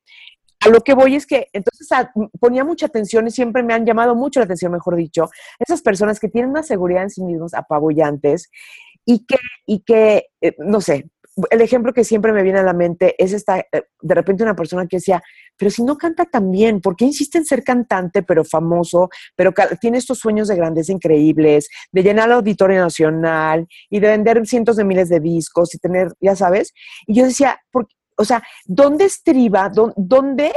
a 0.60 0.70
lo 0.70 0.82
que 0.82 0.94
voy 0.94 1.16
es 1.16 1.26
que 1.26 1.48
entonces 1.54 1.88
ponía 2.40 2.64
mucha 2.64 2.86
atención 2.86 3.28
y 3.28 3.32
siempre 3.32 3.64
me 3.64 3.74
han 3.74 3.86
llamado 3.86 4.16
mucho 4.16 4.40
la 4.40 4.46
atención, 4.46 4.72
mejor 4.72 4.96
dicho, 4.96 5.30
esas 5.58 5.82
personas 5.82 6.20
que 6.20 6.30
tienen 6.30 6.52
una 6.52 6.62
seguridad 6.62 7.04
en 7.04 7.10
sí 7.10 7.24
mismos 7.24 7.56
apabullantes 7.56 8.50
y 9.06 9.26
que, 9.26 9.38
y 9.66 9.80
que 9.80 10.28
eh, 10.42 10.56
no 10.60 10.82
sé, 10.82 11.10
el 11.50 11.62
ejemplo 11.62 11.94
que 11.94 12.04
siempre 12.04 12.34
me 12.34 12.44
viene 12.44 12.60
a 12.60 12.64
la 12.64 12.74
mente 12.74 13.16
es 13.18 13.34
esta, 13.34 13.60
eh, 13.60 13.66
de 14.02 14.16
repente 14.16 14.44
una 14.44 14.56
persona 14.56 14.86
que 14.86 14.98
decía, 14.98 15.22
pero 15.58 15.72
si 15.72 15.84
no 15.84 15.98
canta 15.98 16.26
tan 16.26 16.52
bien, 16.52 16.82
¿por 16.82 16.96
qué 16.96 17.06
insiste 17.06 17.38
en 17.38 17.46
ser 17.46 17.64
cantante, 17.64 18.24
pero 18.24 18.44
famoso, 18.44 19.10
pero 19.36 19.54
tiene 19.80 19.98
estos 19.98 20.20
sueños 20.20 20.48
de 20.48 20.56
grandeza 20.56 20.92
increíbles, 20.92 21.70
de 21.92 22.04
llenar 22.04 22.28
el 22.28 22.34
auditorio 22.34 22.80
nacional 22.82 23.68
y 23.90 24.00
de 24.00 24.08
vender 24.08 24.46
cientos 24.46 24.76
de 24.76 24.84
miles 24.84 25.10
de 25.10 25.20
discos 25.20 25.74
y 25.74 25.80
tener, 25.80 26.12
ya 26.20 26.36
sabes? 26.36 26.74
Y 27.08 27.16
yo 27.16 27.26
decía, 27.26 27.60
o 28.18 28.26
sea, 28.26 28.44
¿dónde 28.66 29.06
estriba, 29.06 29.72
dónde 29.96 30.52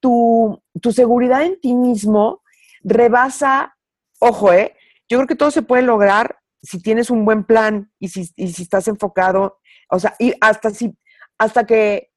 tu, 0.00 0.60
tu 0.80 0.92
seguridad 0.92 1.44
en 1.44 1.58
ti 1.60 1.74
mismo 1.74 2.42
rebasa, 2.82 3.76
ojo, 4.18 4.52
eh, 4.52 4.74
yo 5.08 5.18
creo 5.18 5.28
que 5.28 5.36
todo 5.36 5.50
se 5.50 5.62
puede 5.62 5.82
lograr 5.82 6.41
si 6.62 6.80
tienes 6.80 7.10
un 7.10 7.24
buen 7.24 7.44
plan 7.44 7.92
y 7.98 8.08
si, 8.08 8.26
si 8.26 8.62
estás 8.62 8.88
enfocado, 8.88 9.58
o 9.90 9.98
sea, 9.98 10.14
y 10.18 10.32
hasta 10.40 10.70
si, 10.70 10.96
hasta 11.38 11.66
que, 11.66 12.10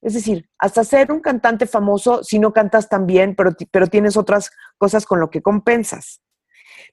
es 0.00 0.14
decir, 0.14 0.48
hasta 0.58 0.82
ser 0.82 1.12
un 1.12 1.20
cantante 1.20 1.66
famoso 1.66 2.24
si 2.24 2.38
no 2.38 2.52
cantas 2.52 2.88
tan 2.88 3.06
bien, 3.06 3.34
pero, 3.36 3.52
pero 3.70 3.86
tienes 3.86 4.16
otras 4.16 4.50
cosas 4.78 5.06
con 5.06 5.20
lo 5.20 5.30
que 5.30 5.42
compensas. 5.42 6.22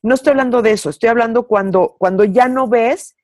No 0.04 0.14
estoy 0.14 0.32
hablando 0.32 0.62
de 0.62 0.72
eso, 0.72 0.90
estoy 0.90 1.10
hablando 1.10 1.48
cuando, 1.48 1.96
cuando 1.98 2.24
ya 2.24 2.48
no 2.48 2.68
ves 2.68 3.16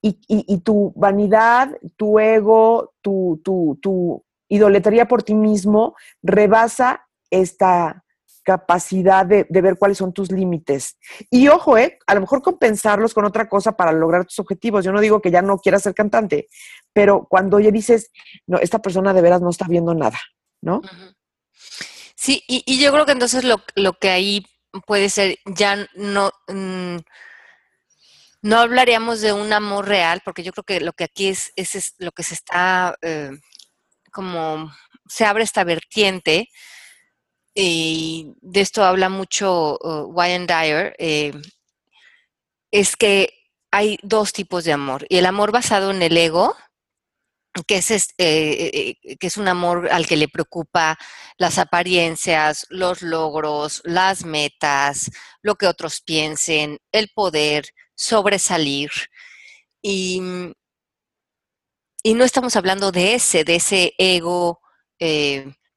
y, 0.00 0.18
y, 0.28 0.58
tu 0.58 0.92
vanidad, 0.96 1.76
tu 1.96 2.18
ego, 2.18 2.94
tu, 3.02 3.40
tu, 3.44 3.78
tu 3.82 4.24
idolatría 4.48 5.08
por 5.08 5.22
ti 5.22 5.34
mismo 5.34 5.96
rebasa 6.22 7.06
esta, 7.30 8.04
capacidad 8.48 9.26
de, 9.26 9.44
ver 9.50 9.76
cuáles 9.76 9.98
son 9.98 10.14
tus 10.14 10.32
límites. 10.32 10.96
Y 11.30 11.48
ojo, 11.48 11.76
¿eh? 11.76 11.98
a 12.06 12.14
lo 12.14 12.22
mejor 12.22 12.40
compensarlos 12.40 13.12
con 13.12 13.26
otra 13.26 13.46
cosa 13.46 13.72
para 13.76 13.92
lograr 13.92 14.24
tus 14.24 14.38
objetivos. 14.38 14.86
Yo 14.86 14.90
no 14.90 15.02
digo 15.02 15.20
que 15.20 15.30
ya 15.30 15.42
no 15.42 15.58
quieras 15.58 15.82
ser 15.82 15.92
cantante, 15.92 16.48
pero 16.94 17.26
cuando 17.28 17.60
ya 17.60 17.70
dices, 17.70 18.10
no, 18.46 18.56
esta 18.56 18.78
persona 18.78 19.12
de 19.12 19.20
veras 19.20 19.42
no 19.42 19.50
está 19.50 19.66
viendo 19.68 19.92
nada, 19.92 20.18
¿no? 20.62 20.80
Sí, 22.16 22.42
y, 22.48 22.82
yo 22.82 22.90
creo 22.90 23.04
que 23.04 23.12
entonces 23.12 23.44
lo, 23.44 23.58
que 24.00 24.08
ahí 24.08 24.46
puede 24.86 25.10
ser, 25.10 25.36
ya 25.44 25.86
no, 25.94 26.30
mm, 26.48 26.96
no 28.40 28.58
hablaríamos 28.60 29.20
de 29.20 29.34
un 29.34 29.52
amor 29.52 29.88
real, 29.88 30.22
porque 30.24 30.42
yo 30.42 30.52
creo 30.52 30.64
que 30.64 30.80
lo 30.80 30.94
que 30.94 31.04
aquí 31.04 31.28
es, 31.28 31.52
es, 31.54 31.96
lo 31.98 32.12
que 32.12 32.22
se 32.22 32.32
está, 32.32 32.96
eh, 33.02 33.32
como 34.10 34.72
se 35.06 35.26
abre 35.26 35.44
esta 35.44 35.64
vertiente, 35.64 36.48
y 37.60 38.36
de 38.40 38.60
esto 38.60 38.84
habla 38.84 39.08
mucho 39.08 39.78
uh, 39.82 40.04
Wayne 40.12 40.46
Dyer, 40.46 40.94
eh, 40.96 41.32
es 42.70 42.94
que 42.94 43.34
hay 43.72 43.98
dos 44.04 44.32
tipos 44.32 44.62
de 44.62 44.72
amor. 44.72 45.06
Y 45.08 45.16
el 45.18 45.26
amor 45.26 45.50
basado 45.50 45.90
en 45.90 46.00
el 46.00 46.16
ego, 46.16 46.54
que 47.66 47.78
es, 47.78 47.90
eh, 47.90 48.06
eh, 48.16 49.16
que 49.16 49.26
es 49.26 49.36
un 49.36 49.48
amor 49.48 49.88
al 49.90 50.06
que 50.06 50.16
le 50.16 50.28
preocupa 50.28 50.96
las 51.36 51.58
apariencias, 51.58 52.64
los 52.68 53.02
logros, 53.02 53.82
las 53.84 54.24
metas, 54.24 55.10
lo 55.42 55.56
que 55.56 55.66
otros 55.66 56.00
piensen, 56.00 56.78
el 56.92 57.10
poder, 57.12 57.66
sobresalir. 57.96 58.90
Y, 59.82 60.22
y 62.04 62.14
no 62.14 62.22
estamos 62.22 62.54
hablando 62.54 62.92
de 62.92 63.14
ese, 63.14 63.42
de 63.42 63.56
ese 63.56 63.94
ego 63.98 64.60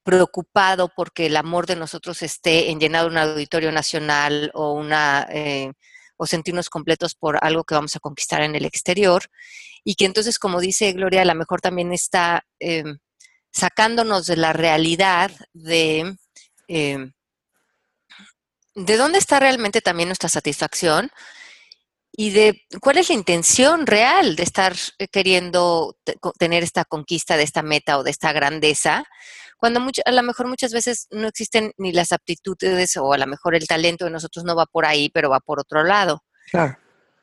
preocupado 0.04 0.90
porque 0.96 1.28
el 1.28 1.38
amor 1.38 1.68
de 1.68 1.76
nosotros 1.76 2.22
esté 2.22 2.72
en 2.72 2.80
llenar 2.80 3.08
un 3.08 3.18
auditorio 3.18 3.72
nacional 3.72 4.52
o 4.54 4.74
una 4.74 5.28
eh, 5.32 5.72
o 6.18 6.28
sentirnos 6.28 6.70
completos 6.70 7.16
por 7.16 7.44
algo 7.44 7.64
que 7.64 7.76
vamos 7.76 7.96
a 7.96 8.00
conquistar 8.00 8.42
en 8.42 8.56
el 8.56 8.66
exterior 8.66 9.24
y 9.84 9.96
que 9.96 10.06
entonces 10.06 10.40
como 10.40 10.60
dice 10.60 10.94
Gloria 10.94 11.22
a 11.24 11.26
lo 11.26 11.36
mejor 11.36 11.62
también 11.62 11.94
está 11.94 12.44
em, 12.60 12.98
sacándonos 13.52 14.28
de 14.28 14.38
la 14.38 14.54
realidad 14.54 15.32
de 15.54 16.16
em, 16.68 17.12
de 18.76 18.98
dónde 18.98 19.20
está 19.20 19.40
realmente 19.40 19.82
también 19.82 20.10
nuestra 20.10 20.30
satisfacción 20.30 21.12
y 22.12 22.32
de 22.32 22.62
cuál 22.82 22.98
es 22.98 23.10
la 23.10 23.16
intención 23.16 23.88
real 23.88 24.36
de 24.36 24.44
estar 24.44 24.76
eh, 25.00 25.08
queriendo 25.08 25.98
tener 26.38 26.64
esta 26.64 26.86
conquista 26.86 27.38
de 27.38 27.44
esta 27.44 27.64
meta 27.64 27.98
o 27.98 28.04
de 28.04 28.12
esta 28.12 28.34
grandeza 28.34 29.06
cuando 29.62 29.80
a 29.80 30.12
lo 30.12 30.24
mejor 30.24 30.48
muchas 30.48 30.74
veces 30.74 31.06
no 31.12 31.28
existen 31.28 31.72
ni 31.78 31.94
las 31.94 32.12
aptitudes 32.12 32.98
o 32.98 33.14
a 33.14 33.18
lo 33.20 33.28
mejor 33.28 33.54
el 33.54 33.68
talento 33.68 34.06
de 34.06 34.12
nosotros 34.12 34.44
no 34.44 34.56
va 34.56 34.66
por 34.66 34.88
ahí, 34.88 35.10
pero 35.14 35.30
va 35.30 35.40
por 35.40 35.60
otro 35.60 35.84
lado. 35.84 36.24
Claro. 36.50 36.80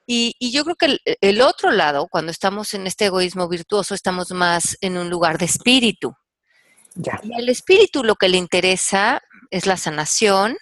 Y, 0.06 0.36
yo 0.52 0.62
creo 0.62 0.76
que 0.76 0.98
el, 1.20 1.40
otro 1.40 1.72
lado, 1.72 2.06
cuando 2.08 2.30
estamos 2.30 2.74
en 2.74 2.86
este 2.86 3.06
egoísmo 3.06 3.48
virtuoso, 3.48 3.92
estamos 3.92 4.30
más 4.30 4.78
en 4.80 4.98
un 4.98 5.10
lugar 5.10 5.36
de 5.36 5.46
espíritu. 5.46 6.14
Ya. 6.94 7.18
Y 7.24 7.34
al 7.34 7.48
espíritu 7.48 8.04
lo 8.04 8.14
que 8.14 8.28
le 8.28 8.36
interesa 8.36 9.20
es 9.50 9.66
la 9.66 9.76
sanación, 9.76 10.56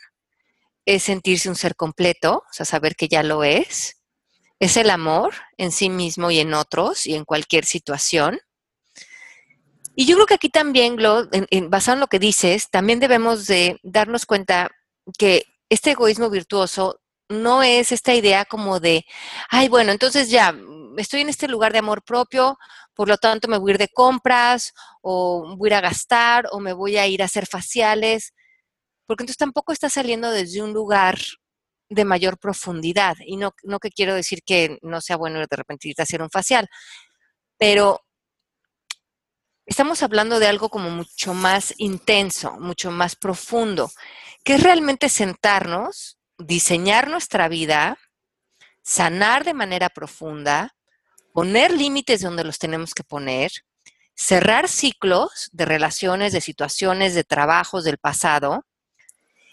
es 0.87 1.03
sentirse 1.03 1.51
un 1.51 1.57
ser 1.57 1.77
completo, 1.77 2.37
o 2.39 2.53
sea, 2.53 2.65
saber 2.65 2.97
que 2.97 3.09
ya 3.09 3.23
lo 3.23 3.45
es, 3.45 3.99
es 4.61 4.79
el 4.79 4.89
amor 4.89 5.35
en 5.59 5.73
sí 5.73 5.91
mismo 5.91 6.31
y 6.31 6.39
en 6.39 6.55
otros 6.55 7.05
y 7.05 7.15
en 7.15 7.27
cualquier 7.27 7.67
situación. 7.67 8.41
Y 9.99 10.05
yo 10.05 10.15
creo 10.17 10.27
que 10.27 10.35
aquí 10.35 10.51
también, 10.51 10.97
Glo, 10.97 11.27
basado 11.69 11.95
en 11.95 12.01
lo 12.01 12.07
que 12.09 12.19
dices, 12.19 12.69
también 12.71 13.01
debemos 13.01 13.47
de 13.47 13.81
darnos 13.83 14.27
cuenta 14.27 14.71
que 15.19 15.45
este 15.71 15.93
egoísmo 15.93 16.29
virtuoso 16.29 17.01
no 17.31 17.63
es 17.63 17.93
esta 17.93 18.15
idea 18.15 18.45
como 18.45 18.79
de, 18.79 19.07
ay, 19.49 19.69
bueno, 19.69 19.93
entonces 19.93 20.29
ya, 20.29 20.55
estoy 20.99 21.23
en 21.23 21.31
este 21.31 21.49
lugar 21.49 21.73
de 21.73 21.79
amor 21.79 22.05
propio, 22.05 22.59
por 22.95 23.09
lo 23.09 23.17
tanto 23.17 23.49
me 23.49 23.57
voy 23.57 23.71
a 23.71 23.75
ir 23.75 23.79
de 23.79 23.89
compras, 23.89 24.75
o 25.01 25.57
voy 25.57 25.69
a 25.69 25.73
ir 25.73 25.75
a 25.77 25.81
gastar, 25.81 26.47
o 26.53 26.61
me 26.61 26.75
voy 26.75 26.99
a 26.99 27.07
ir 27.07 27.23
a 27.23 27.25
hacer 27.25 27.47
faciales, 27.47 28.35
porque 29.07 29.23
entonces 29.23 29.39
tampoco 29.39 29.73
está 29.73 29.89
saliendo 29.89 30.31
desde 30.31 30.63
un 30.63 30.75
lugar 30.75 31.19
de 31.89 32.05
mayor 32.05 32.39
profundidad. 32.39 33.17
Y 33.25 33.39
no, 33.39 33.53
no 33.65 33.79
que 33.81 33.91
quiero 33.91 34.15
decir 34.15 34.43
que 34.45 34.79
no 34.83 35.01
sea 35.01 35.17
bueno 35.17 35.41
de 35.41 35.57
repente 35.57 35.89
irte 35.89 36.03
a 36.03 36.05
hacer 36.05 36.21
un 36.23 36.31
facial, 36.31 36.69
pero 37.59 38.06
estamos 39.67 40.03
hablando 40.03 40.39
de 40.39 40.47
algo 40.47 40.71
como 40.71 40.91
mucho 40.91 41.35
más 41.35 41.75
intenso, 41.77 42.53
mucho 42.59 42.91
más 42.91 43.17
profundo, 43.17 43.91
que 44.45 44.55
es 44.55 44.63
realmente 44.63 45.09
sentarnos, 45.09 46.19
diseñar 46.39 47.09
nuestra 47.11 47.49
vida, 47.49 47.99
sanar 48.83 49.45
de 49.45 49.55
manera 49.55 49.89
profunda, 49.89 50.75
poner 51.33 51.73
límites 51.73 52.23
donde 52.23 52.45
los 52.45 52.59
tenemos 52.59 52.95
que 52.95 53.03
poner, 53.03 53.51
cerrar 54.15 54.69
ciclos 54.69 55.51
de 55.53 55.67
relaciones, 55.67 56.33
de 56.33 56.41
situaciones, 56.41 57.15
de 57.15 57.25
trabajos 57.25 57.85
del 57.85 57.99
pasado 57.99 58.65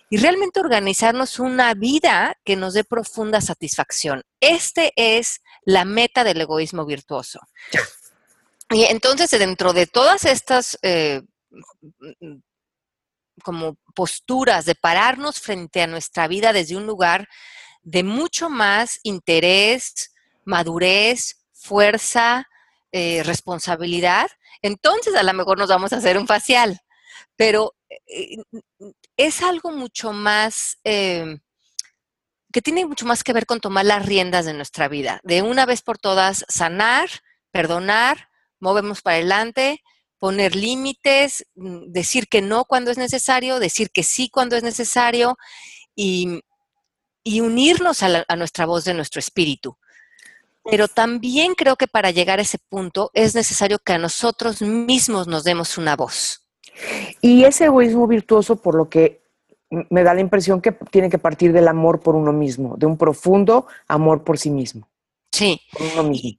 y 0.10 0.18
realmente 0.18 0.60
organizarnos 0.60 1.40
una 1.40 1.74
vida 1.74 2.38
que 2.46 2.56
nos 2.56 2.76
dé 2.76 2.84
profunda 2.84 3.42
satisfacción. 3.42 4.22
Este 4.40 4.94
es 4.96 5.42
la 5.64 5.86
meta 5.86 6.24
del 6.24 6.40
egoísmo 6.40 6.86
virtuoso. 6.86 7.40
Y 8.74 8.86
entonces, 8.86 9.30
dentro 9.30 9.72
de 9.72 9.86
todas 9.86 10.26
estas 10.26 10.80
eh, 10.82 11.22
como 13.44 13.78
posturas 13.94 14.66
de 14.66 14.74
pararnos 14.74 15.40
frente 15.40 15.82
a 15.82 15.88
nuestra 15.88 16.28
vida 16.28 16.54
desde 16.54 16.76
un 16.76 16.88
lugar 16.88 17.28
de 17.84 18.04
mucho 18.04 18.50
más 18.50 19.00
interés, 19.04 20.12
madurez, 20.44 21.46
fuerza, 21.54 22.48
eh, 22.92 23.22
responsabilidad, 23.24 24.28
entonces 24.62 25.16
a 25.16 25.24
lo 25.24 25.34
mejor 25.34 25.60
nos 25.60 25.70
vamos 25.70 25.94
a 25.94 25.98
hacer 25.98 26.18
un 26.18 26.26
facial. 26.26 26.80
Pero 27.36 27.76
eh, 28.08 28.38
es 29.18 29.44
algo 29.44 29.72
mucho 29.72 30.14
más, 30.14 30.80
que 30.84 32.62
tiene 32.64 32.86
mucho 32.88 33.06
más 33.06 33.24
que 33.24 33.34
ver 33.34 33.46
con 33.46 33.60
tomar 33.60 33.86
las 33.86 34.06
riendas 34.06 34.46
de 34.46 34.54
nuestra 34.54 34.88
vida, 34.88 35.20
de 35.24 35.44
una 35.44 35.68
vez 35.68 35.84
por 35.84 36.00
todas 36.00 36.44
sanar, 36.48 37.10
perdonar, 37.52 38.30
movemos 38.64 39.02
para 39.02 39.18
adelante, 39.18 39.84
poner 40.18 40.56
límites, 40.56 41.46
mm, 41.56 41.92
decir 41.92 42.28
que 42.30 42.42
no 42.42 42.64
cuando 42.64 42.92
es 42.92 42.98
necesario, 42.98 43.60
decir 43.60 43.92
que 43.92 44.04
sí 44.04 44.30
cuando 44.30 44.56
es 44.56 44.64
necesario 44.64 45.38
y, 45.96 46.42
unirnos 47.26 48.04
a, 48.04 48.26
a 48.28 48.36
nuestra 48.36 48.66
voz 48.66 48.86
de 48.86 48.94
nuestro 48.94 49.20
espíritu. 49.20 49.78
Pero 50.64 50.88
también 50.88 51.56
creo 51.56 51.76
que 51.76 51.88
para 51.88 52.12
llegar 52.12 52.40
a 52.40 52.44
ese 52.44 52.58
punto 52.58 53.12
es 53.14 53.36
necesario 53.36 53.80
que 53.80 53.94
a 53.94 53.98
nosotros 53.98 54.62
mismos 54.62 55.28
nos 55.28 55.44
demos 55.44 55.78
una 55.78 55.96
voz. 55.96 56.48
Y 57.22 57.44
ese 57.44 57.66
egoísmo 57.66 58.08
virtuoso, 58.08 58.56
por 58.56 58.76
lo 58.76 58.90
que 58.90 59.24
me 59.90 60.04
da 60.04 60.14
la 60.14 60.22
impresión 60.22 60.62
que 60.62 60.72
tiene 60.72 61.10
que 61.10 61.18
partir 61.18 61.52
del 61.52 61.68
amor 61.68 62.00
por 62.00 62.16
uno 62.16 62.32
mismo, 62.32 62.76
de 62.78 62.86
un 62.86 62.98
profundo 62.98 63.68
amor 63.88 64.24
por 64.24 64.38
sí 64.38 64.50
mismo. 64.50 64.88
Sí. 65.34 65.60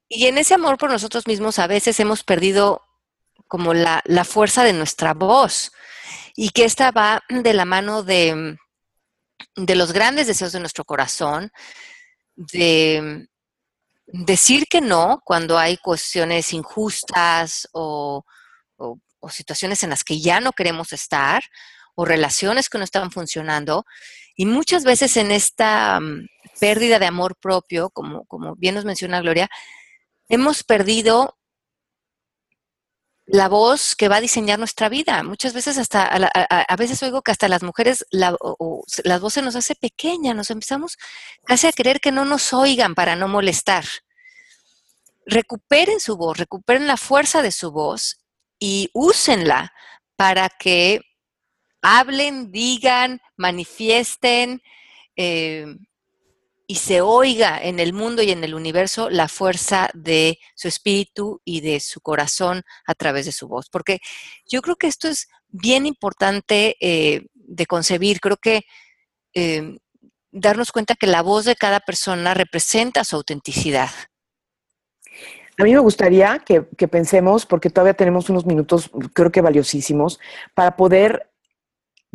Y, 0.08 0.26
en 0.26 0.38
ese 0.38 0.54
amor 0.54 0.78
por 0.78 0.88
nosotros 0.88 1.26
mismos 1.26 1.58
a 1.58 1.66
veces 1.66 1.98
hemos 1.98 2.22
perdido 2.22 2.80
como 3.48 3.74
la, 3.74 4.02
fuerza 4.24 4.62
de 4.62 4.72
nuestra 4.72 5.14
voz 5.14 5.72
y 6.36 6.50
que 6.50 6.64
esta 6.64 6.92
va 6.92 7.22
de 7.28 7.52
la 7.54 7.64
mano 7.64 8.04
de, 8.04 8.56
de 9.56 9.74
los 9.74 9.92
grandes 9.92 10.28
deseos 10.28 10.52
de 10.52 10.60
nuestro 10.60 10.84
corazón, 10.84 11.50
de, 12.36 13.26
decir 14.06 14.66
que 14.68 14.80
no 14.80 15.20
cuando 15.24 15.58
hay 15.58 15.76
cuestiones 15.78 16.52
injustas 16.52 17.68
o, 17.72 18.24
situaciones 19.30 19.82
en 19.82 19.88
las 19.88 20.04
que 20.04 20.20
ya 20.20 20.38
no 20.38 20.52
queremos 20.52 20.92
estar 20.92 21.42
o 21.94 22.04
relaciones 22.04 22.68
que 22.68 22.76
no 22.76 22.84
están 22.84 23.10
funcionando. 23.10 23.86
Y 24.34 24.46
muchas 24.46 24.84
veces 24.84 25.16
en 25.16 25.30
esta 25.30 26.00
mm, 26.00 26.26
pérdida 26.60 26.98
de 26.98 27.06
amor 27.06 27.36
propio, 27.36 27.90
como, 27.90 28.24
como 28.26 28.56
bien 28.56 28.74
nos 28.74 28.84
menciona 28.84 29.20
Gloria, 29.20 29.48
hemos 30.28 30.64
perdido 30.64 31.36
la 33.26 33.48
voz 33.48 33.96
que 33.96 34.08
va 34.08 34.16
a 34.16 34.20
diseñar 34.20 34.58
nuestra 34.58 34.88
vida. 34.88 35.22
Muchas 35.22 35.54
veces 35.54 35.78
hasta, 35.78 36.04
a, 36.06 36.76
veces 36.76 37.02
oigo 37.02 37.22
que 37.22 37.32
hasta 37.32 37.48
las 37.48 37.62
mujeres, 37.62 38.06
la, 38.10 38.36
las 39.04 39.20
voces 39.20 39.42
nos 39.42 39.56
hace 39.56 39.74
pequeña, 39.74 40.34
nos 40.34 40.50
empezamos 40.50 40.98
casi 41.44 41.66
a 41.66 41.72
creer 41.72 42.00
que 42.00 42.12
no 42.12 42.24
nos 42.24 42.52
oigan 42.52 42.94
para 42.94 43.16
no 43.16 43.28
molestar. 43.28 43.84
Recuperen 45.26 46.00
su 46.00 46.16
voz, 46.16 46.36
recuperen 46.36 46.86
la 46.86 46.98
fuerza 46.98 47.40
de 47.40 47.50
su 47.50 47.72
voz 47.72 48.20
y 48.58 48.90
úsenla 48.92 49.72
para 50.16 50.50
que 50.50 51.00
hablen, 51.80 52.52
digan, 52.52 53.20
manifiesten, 53.36 54.62
eh, 55.16 55.66
y 56.66 56.76
se 56.76 57.00
oiga 57.00 57.58
en 57.62 57.78
el 57.78 57.92
mundo 57.92 58.22
y 58.22 58.30
en 58.30 58.42
el 58.42 58.54
universo 58.54 59.10
la 59.10 59.28
fuerza 59.28 59.90
de 59.92 60.38
su 60.54 60.68
espíritu 60.68 61.40
y 61.44 61.60
de 61.60 61.78
su 61.80 62.00
corazón 62.00 62.62
a 62.86 62.94
través 62.94 63.26
de 63.26 63.32
su 63.32 63.48
voz. 63.48 63.68
Porque 63.70 64.00
yo 64.46 64.62
creo 64.62 64.76
que 64.76 64.86
esto 64.86 65.08
es 65.08 65.28
bien 65.48 65.86
importante 65.86 66.76
eh, 66.80 67.26
de 67.34 67.66
concebir. 67.66 68.20
Creo 68.20 68.38
que 68.38 68.62
eh, 69.34 69.76
darnos 70.32 70.72
cuenta 70.72 70.94
que 70.94 71.06
la 71.06 71.22
voz 71.22 71.44
de 71.44 71.56
cada 71.56 71.80
persona 71.80 72.32
representa 72.32 73.04
su 73.04 73.16
autenticidad. 73.16 73.90
A 75.58 75.62
mí 75.62 75.72
me 75.72 75.78
gustaría 75.78 76.40
que, 76.40 76.66
que 76.76 76.88
pensemos, 76.88 77.46
porque 77.46 77.70
todavía 77.70 77.94
tenemos 77.94 78.28
unos 78.28 78.44
minutos, 78.46 78.90
creo 79.12 79.30
que 79.30 79.40
valiosísimos, 79.40 80.18
para 80.54 80.76
poder 80.76 81.30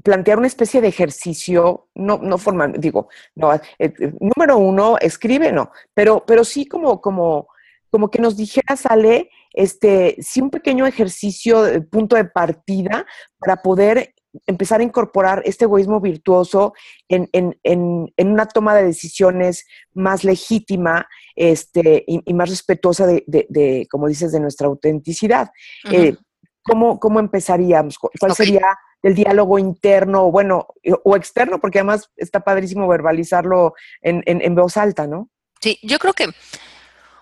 plantear 0.04 0.38
una 0.38 0.48
especie 0.48 0.82
de 0.82 0.88
ejercicio, 0.88 1.90
no, 1.96 2.18
no 2.18 2.38
formal, 2.38 2.74
digo, 2.78 3.10
no, 3.36 3.54
eh, 3.54 3.62
eh, 3.80 4.14
número 4.20 4.58
uno, 4.58 4.98
escribe, 5.00 5.52
no, 5.52 5.72
pero, 5.94 6.24
pero 6.26 6.44
sí 6.44 6.66
como, 6.66 7.02
como, 7.02 7.48
como 7.90 8.10
que 8.10 8.22
nos 8.22 8.38
dijera, 8.38 8.76
sale, 8.76 9.30
este, 9.54 10.16
sí 10.20 10.42
un 10.42 10.50
pequeño 10.50 10.86
ejercicio, 10.86 11.64
punto 11.90 12.16
de 12.16 12.26
partida 12.26 13.06
para 13.40 13.58
poder 13.58 14.14
empezar 14.46 14.80
a 14.80 14.84
incorporar 14.84 15.42
este 15.46 15.66
egoísmo 15.66 16.00
virtuoso 16.00 16.74
en, 17.08 17.28
en, 17.32 17.60
en, 17.64 18.14
en 18.16 18.32
una 18.32 18.48
toma 18.48 18.76
de 18.76 18.86
decisiones 18.86 19.66
más 19.94 20.24
legítima 20.24 21.08
este, 21.36 22.04
y, 22.08 22.34
más 22.34 22.50
respetuosa 22.50 23.08
de, 23.08 23.24
de, 23.26 23.88
como 23.90 24.08
dices, 24.08 24.32
de 24.32 24.40
nuestra 24.40 24.68
autenticidad. 24.68 25.50
Eh, 25.92 26.16
¿cómo, 26.64 27.00
¿Cómo 27.00 27.20
empezaríamos? 27.20 27.98
¿Cuál 27.98 28.36
sería 28.36 28.78
del 29.02 29.16
diálogo 29.16 29.60
interno, 29.60 30.32
bueno, 30.32 30.68
o 31.04 31.16
externo, 31.16 31.60
porque 31.60 31.80
además 31.80 32.10
está 32.18 32.42
padrísimo 32.42 32.88
verbalizarlo 32.88 33.74
en, 34.02 34.24
en, 34.26 34.56
voz 34.56 34.78
alta, 34.78 35.08
¿no? 35.08 35.30
Sí, 35.62 35.80
yo 35.84 36.00
creo 36.00 36.14
que 36.14 36.28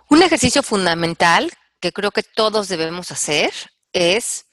un 0.09 0.23
ejercicio 0.23 0.63
fundamental 0.63 1.51
que 1.79 1.91
creo 1.91 2.11
que 2.11 2.23
todos 2.23 2.67
debemos 2.67 3.11
hacer 3.11 3.51
es 3.93 4.45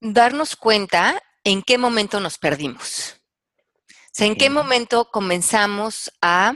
darnos 0.00 0.56
cuenta 0.56 1.22
en 1.44 1.62
qué 1.62 1.78
momento 1.78 2.20
nos 2.20 2.38
perdimos. 2.38 3.20
O 3.88 4.16
sea, 4.16 4.26
en 4.26 4.36
qué 4.36 4.50
momento 4.50 5.10
comenzamos 5.10 6.12
a 6.22 6.54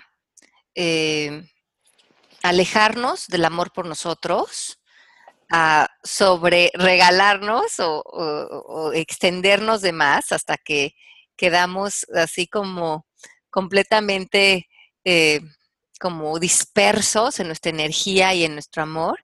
eh, 0.74 1.48
alejarnos 2.42 3.26
del 3.26 3.44
amor 3.44 3.72
por 3.72 3.86
nosotros, 3.86 4.77
sobre 6.02 6.70
regalarnos 6.74 7.74
o, 7.78 8.92
extendernos 8.94 9.80
de 9.80 9.92
más 9.92 10.32
hasta 10.32 10.56
que 10.56 10.94
quedamos 11.36 12.06
así 12.14 12.46
como 12.46 13.06
completamente 13.50 14.68
eh, 15.04 15.40
como 15.98 16.38
dispersos 16.38 17.40
en 17.40 17.46
nuestra 17.46 17.70
energía 17.70 18.34
y 18.34 18.44
en 18.44 18.52
nuestro 18.54 18.82
amor 18.82 19.18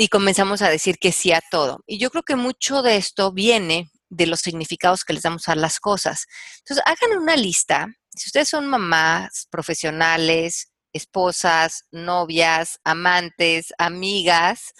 y 0.00 0.08
comenzamos 0.08 0.62
a 0.62 0.70
decir 0.70 0.96
que 0.98 1.12
sí 1.12 1.30
a 1.30 1.42
todo. 1.50 1.84
Y 1.86 1.98
yo 1.98 2.10
creo 2.10 2.22
que 2.22 2.34
mucho 2.34 2.80
de 2.80 2.96
esto 2.96 3.32
viene 3.32 3.90
de 4.08 4.26
los 4.26 4.40
significados 4.40 5.04
que 5.04 5.12
les 5.12 5.24
damos 5.24 5.46
a 5.48 5.54
las 5.54 5.78
cosas. 5.78 6.26
Entonces, 6.60 6.82
hagan 6.86 7.18
una 7.18 7.36
lista. 7.36 7.86
Si 8.16 8.28
ustedes 8.28 8.48
son 8.48 8.66
mamás 8.66 9.46
profesionales, 9.50 10.69
esposas, 10.92 11.86
novias, 11.90 12.78
amantes, 12.84 13.72
amigas, 13.78 14.72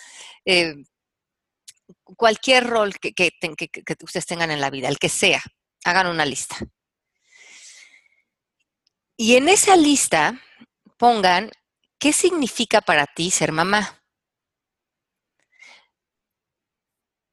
eh, 0.44 0.74
cualquier 2.16 2.66
rol 2.66 2.94
que, 2.98 3.12
que, 3.12 3.32
ustedes 4.02 4.26
tengan 4.26 4.50
en 4.50 4.60
la 4.60 4.70
vida, 4.70 4.88
el 4.88 4.98
que 4.98 5.08
sea, 5.08 5.42
hagan 5.84 6.06
una 6.06 6.24
lista. 6.24 6.56
Y 9.16 9.36
en 9.36 9.48
esa 9.48 9.76
lista 9.76 10.40
pongan 10.96 11.50
qué 11.98 12.12
significa 12.12 12.80
para 12.80 13.06
ti 13.06 13.30
ser 13.30 13.52
mamá. 13.52 14.02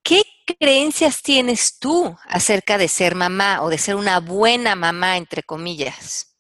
¿Qué 0.04 0.24
creencias 0.60 1.22
tienes 1.22 1.80
tú 1.80 2.16
acerca 2.28 2.78
de 2.78 2.88
ser 2.88 3.16
mamá 3.16 3.62
o 3.62 3.70
de 3.70 3.78
ser 3.78 3.96
una 3.96 4.20
buena 4.20 4.76
mamá, 4.76 5.18
entre 5.18 5.44
comillas? 5.44 6.37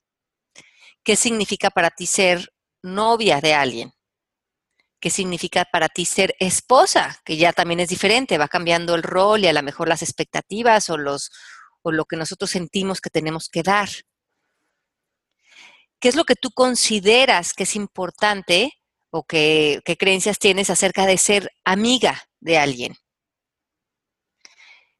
¿Qué 1.08 1.15
significa 1.15 1.70
para 1.70 1.89
ti 1.89 2.06
ser 2.06 2.52
novia 2.84 3.39
de 3.39 3.54
alguien? 3.54 3.93
¿Qué 5.00 5.10
significa 5.10 5.63
para 5.63 5.88
ti 5.88 6.04
ser 6.04 6.36
esposa? 6.38 7.22
Que 7.24 7.38
ya 7.38 7.54
también 7.54 7.80
es 7.80 7.88
diferente, 7.88 8.38
va 8.38 8.50
cambiando 8.50 8.93
el 8.93 9.04
rol 9.04 9.46
y 9.46 9.48
a 9.48 9.54
lo 9.54 9.63
mejor 9.63 9.88
las 9.88 10.02
expectativas 10.02 10.89
o, 10.89 10.98
los, 10.98 11.32
o 11.82 11.93
lo 11.93 12.04
que 12.04 12.17
nosotros 12.17 12.52
sentimos 12.52 13.00
que 13.00 13.10
tenemos 13.10 13.48
que 13.48 13.63
dar. 13.63 13.88
¿Qué 16.02 16.10
es 16.10 16.17
lo 16.17 16.26
que 16.26 16.36
tú 16.36 16.52
consideras 16.52 17.54
que 17.54 17.63
es 17.63 17.78
importante 17.78 18.74
o 19.10 19.24
qué 19.24 19.82
creencias 19.98 20.39
tienes 20.39 20.70
acerca 20.70 21.06
de 21.06 21.17
ser 21.17 21.54
amiga 21.63 22.22
de 22.41 22.58
alguien? 22.58 22.98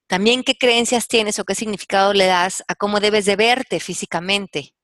También 0.08 0.46
qué 0.46 0.58
creencias 0.58 1.10
tienes 1.10 1.38
o 1.38 1.44
qué 1.44 1.54
significado 1.54 2.14
le 2.14 2.28
das 2.28 2.64
a 2.70 2.76
cómo 2.76 3.02
debes 3.02 3.26
de 3.26 3.36
verte 3.36 3.82
físicamente. 3.82 4.77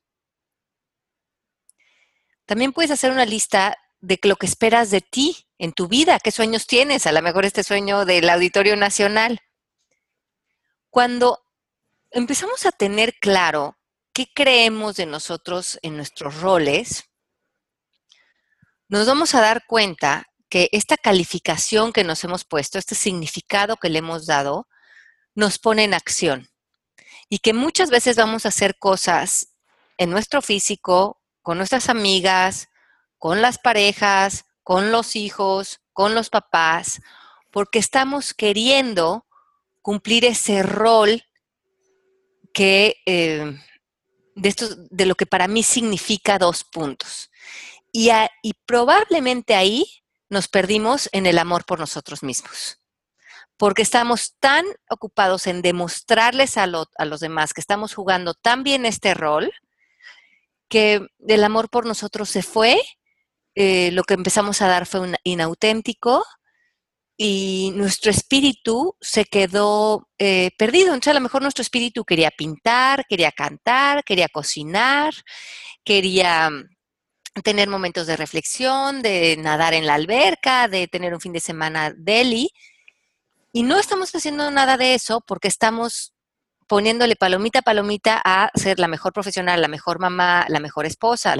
También 2.53 2.71
puedes 2.71 2.91
hacer 2.91 3.11
una 3.11 3.25
lista 3.25 3.79
de 3.99 4.19
lo 4.21 4.35
que 4.35 4.45
esperas 4.45 4.91
de 4.91 5.01
ti 5.01 5.47
en 5.57 5.73
tu 5.73 5.87
vida, 5.87 6.19
qué 6.19 6.29
sueños 6.29 6.67
tienes, 6.67 7.07
a 7.07 7.11
lo 7.11 7.19
mejor 7.23 7.45
este 7.45 7.63
sueño 7.63 8.05
del 8.05 8.29
Auditorio 8.29 8.75
Nacional. 8.75 9.41
Cuando 10.91 11.43
empezamos 12.11 12.67
a 12.67 12.71
tener 12.71 13.15
claro 13.15 13.79
qué 14.13 14.27
creemos 14.31 14.97
de 14.97 15.07
nosotros 15.07 15.79
en 15.81 15.97
nuestros 15.97 16.41
roles, 16.41 17.05
nos 18.87 19.07
vamos 19.07 19.33
a 19.33 19.41
dar 19.41 19.65
cuenta 19.65 20.27
que 20.47 20.69
esta 20.73 20.95
calificación 20.95 21.91
que 21.91 22.03
nos 22.03 22.23
hemos 22.23 22.45
puesto, 22.45 22.77
este 22.77 22.93
significado 22.93 23.77
que 23.77 23.89
le 23.89 23.97
hemos 23.97 24.27
dado, 24.27 24.67
nos 25.33 25.57
pone 25.57 25.85
en 25.85 25.95
acción. 25.95 26.51
Y 27.29 27.39
que 27.39 27.53
muchas 27.53 27.89
veces 27.89 28.15
vamos 28.15 28.45
a 28.45 28.49
hacer 28.49 28.77
cosas 28.77 29.55
en 29.97 30.11
nuestro 30.11 30.43
físico 30.43 31.19
con 31.43 31.57
nuestras 31.57 31.89
amigas, 31.89 32.69
con 33.19 33.41
las 33.41 33.59
parejas, 33.59 34.45
con 34.63 34.91
los 34.91 35.15
hijos, 35.15 35.81
con 35.91 36.15
los 36.15 36.29
papás, 36.29 37.01
porque 37.51 37.77
estamos 37.77 38.33
queriendo 38.33 39.27
cumplir 39.81 40.25
ese 40.25 40.63
rol 40.63 41.23
que 42.53 42.95
eh, 43.05 43.59
de, 44.35 44.49
esto, 44.49 44.67
de 44.89 45.05
lo 45.05 45.15
que 45.15 45.25
para 45.25 45.47
mí 45.47 45.61
significa 45.61 46.39
dos 46.39 46.63
puntos. 46.63 47.29
Y, 47.91 48.09
y, 48.41 48.53
probablemente 48.65 49.53
ahí 49.53 49.85
nos 50.29 50.47
perdimos 50.47 51.09
en 51.11 51.27
el 51.27 51.37
amor 51.37 51.63
por 51.65 51.79
nosotros 51.79 52.23
mismos, 52.23 52.79
porque 53.55 53.83
estamos 53.83 54.35
tan 54.39 54.65
ocupados 54.89 55.45
en 55.45 55.61
demostrarles 55.61 56.57
a, 56.57 56.63
a 56.63 57.05
los 57.05 57.19
demás 57.19 57.53
que 57.53 57.61
estamos 57.61 57.93
jugando 57.93 58.33
tan 58.33 58.63
bien 58.63 58.87
este 58.87 59.13
rol, 59.13 59.53
que 60.73 61.05
el 61.27 61.43
amor 61.43 61.69
por 61.69 61.85
nosotros 61.85 62.31
se 62.31 62.41
fue, 62.41 62.81
eh, 63.53 63.91
lo 63.91 64.03
que 64.03 64.15
empezamos 64.15 64.59
a 64.59 64.67
dar 64.67 64.87
fue 64.87 65.01
un 65.01 65.15
inauténtico 65.23 66.25
y 67.15 67.71
nuestro 67.75 68.09
espíritu 68.09 68.95
se 68.99 69.25
quedó 69.25 70.09
eh, 70.17 70.49
perdido. 70.57 70.87
Entonces 70.87 71.11
a 71.11 71.13
lo 71.13 71.19
mejor 71.19 71.43
nuestro 71.43 71.61
espíritu 71.61 72.03
quería 72.05 72.31
pintar, 72.31 73.05
quería 73.07 73.31
cantar, 73.31 74.03
quería 74.03 74.29
cocinar, 74.29 75.13
quería 75.83 76.49
mm, 76.49 77.41
tener 77.43 77.69
momentos 77.69 78.07
de 78.07 78.17
reflexión, 78.17 79.03
de 79.03 79.37
nadar 79.37 79.75
en 79.75 79.85
la 79.85 79.93
alberca, 79.93 80.67
de 80.67 80.87
tener 80.87 81.13
un 81.13 81.21
fin 81.21 81.33
de 81.33 81.39
semana 81.39 81.93
deli. 81.95 82.49
Y 83.51 83.61
no 83.61 83.77
estamos 83.77 84.15
haciendo 84.15 84.49
nada 84.49 84.75
de 84.77 84.95
eso 84.95 85.21
porque 85.27 85.49
estamos 85.49 86.12
poniéndole 86.67 87.15
palomita 87.15 87.59
a 87.59 87.61
palomita 87.61 88.21
a 88.23 88.51
ser 88.55 88.79
la 88.79 88.87
mejor 88.87 89.13
profesional, 89.13 89.61
la 89.61 89.67
mejor 89.67 89.99
mamá, 89.99 90.45
la 90.49 90.59
mejor 90.59 90.85
esposa. 90.85 91.35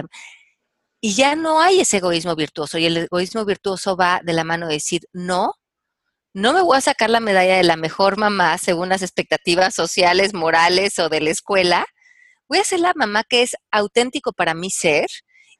Y 1.01 1.15
ya 1.15 1.35
no 1.35 1.61
hay 1.61 1.81
ese 1.81 1.97
egoísmo 1.97 2.35
virtuoso. 2.35 2.77
Y 2.77 2.85
el 2.85 2.97
egoísmo 2.97 3.45
virtuoso 3.45 3.97
va 3.97 4.21
de 4.23 4.33
la 4.33 4.43
mano 4.43 4.67
de 4.67 4.75
decir, 4.75 5.01
no, 5.11 5.53
no 6.33 6.53
me 6.53 6.61
voy 6.61 6.77
a 6.77 6.81
sacar 6.81 7.09
la 7.09 7.19
medalla 7.19 7.57
de 7.57 7.63
la 7.63 7.75
mejor 7.75 8.17
mamá 8.17 8.57
según 8.57 8.89
las 8.89 9.03
expectativas 9.03 9.75
sociales, 9.75 10.33
morales 10.33 10.97
o 10.99 11.09
de 11.09 11.21
la 11.21 11.29
escuela. 11.29 11.85
Voy 12.49 12.57
a 12.59 12.63
ser 12.63 12.79
la 12.79 12.93
mamá 12.95 13.23
que 13.23 13.43
es 13.43 13.55
auténtico 13.71 14.33
para 14.33 14.53
mí 14.53 14.69
ser. 14.71 15.07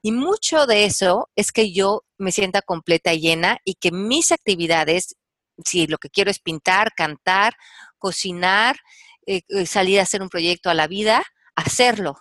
Y 0.02 0.12
mucho 0.12 0.66
de 0.66 0.86
eso 0.86 1.30
es 1.36 1.52
que 1.52 1.72
yo 1.72 2.04
me 2.18 2.32
sienta 2.32 2.62
completa 2.62 3.14
y 3.14 3.22
llena 3.22 3.58
y 3.64 3.76
que 3.76 3.92
mis 3.92 4.32
actividades, 4.32 5.16
si 5.64 5.88
lo 5.88 5.98
que 5.98 6.10
quiero 6.10 6.32
es 6.32 6.40
pintar, 6.40 6.92
cantar, 6.96 7.54
cocinar, 8.00 8.78
eh, 9.26 9.42
eh, 9.48 9.66
salir 9.66 10.00
a 10.00 10.04
hacer 10.04 10.22
un 10.22 10.30
proyecto 10.30 10.70
a 10.70 10.74
la 10.74 10.88
vida, 10.88 11.24
hacerlo. 11.56 12.18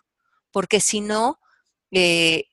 Porque 0.51 0.81
si 0.81 1.01
no, 1.01 1.39
eh, 1.91 2.45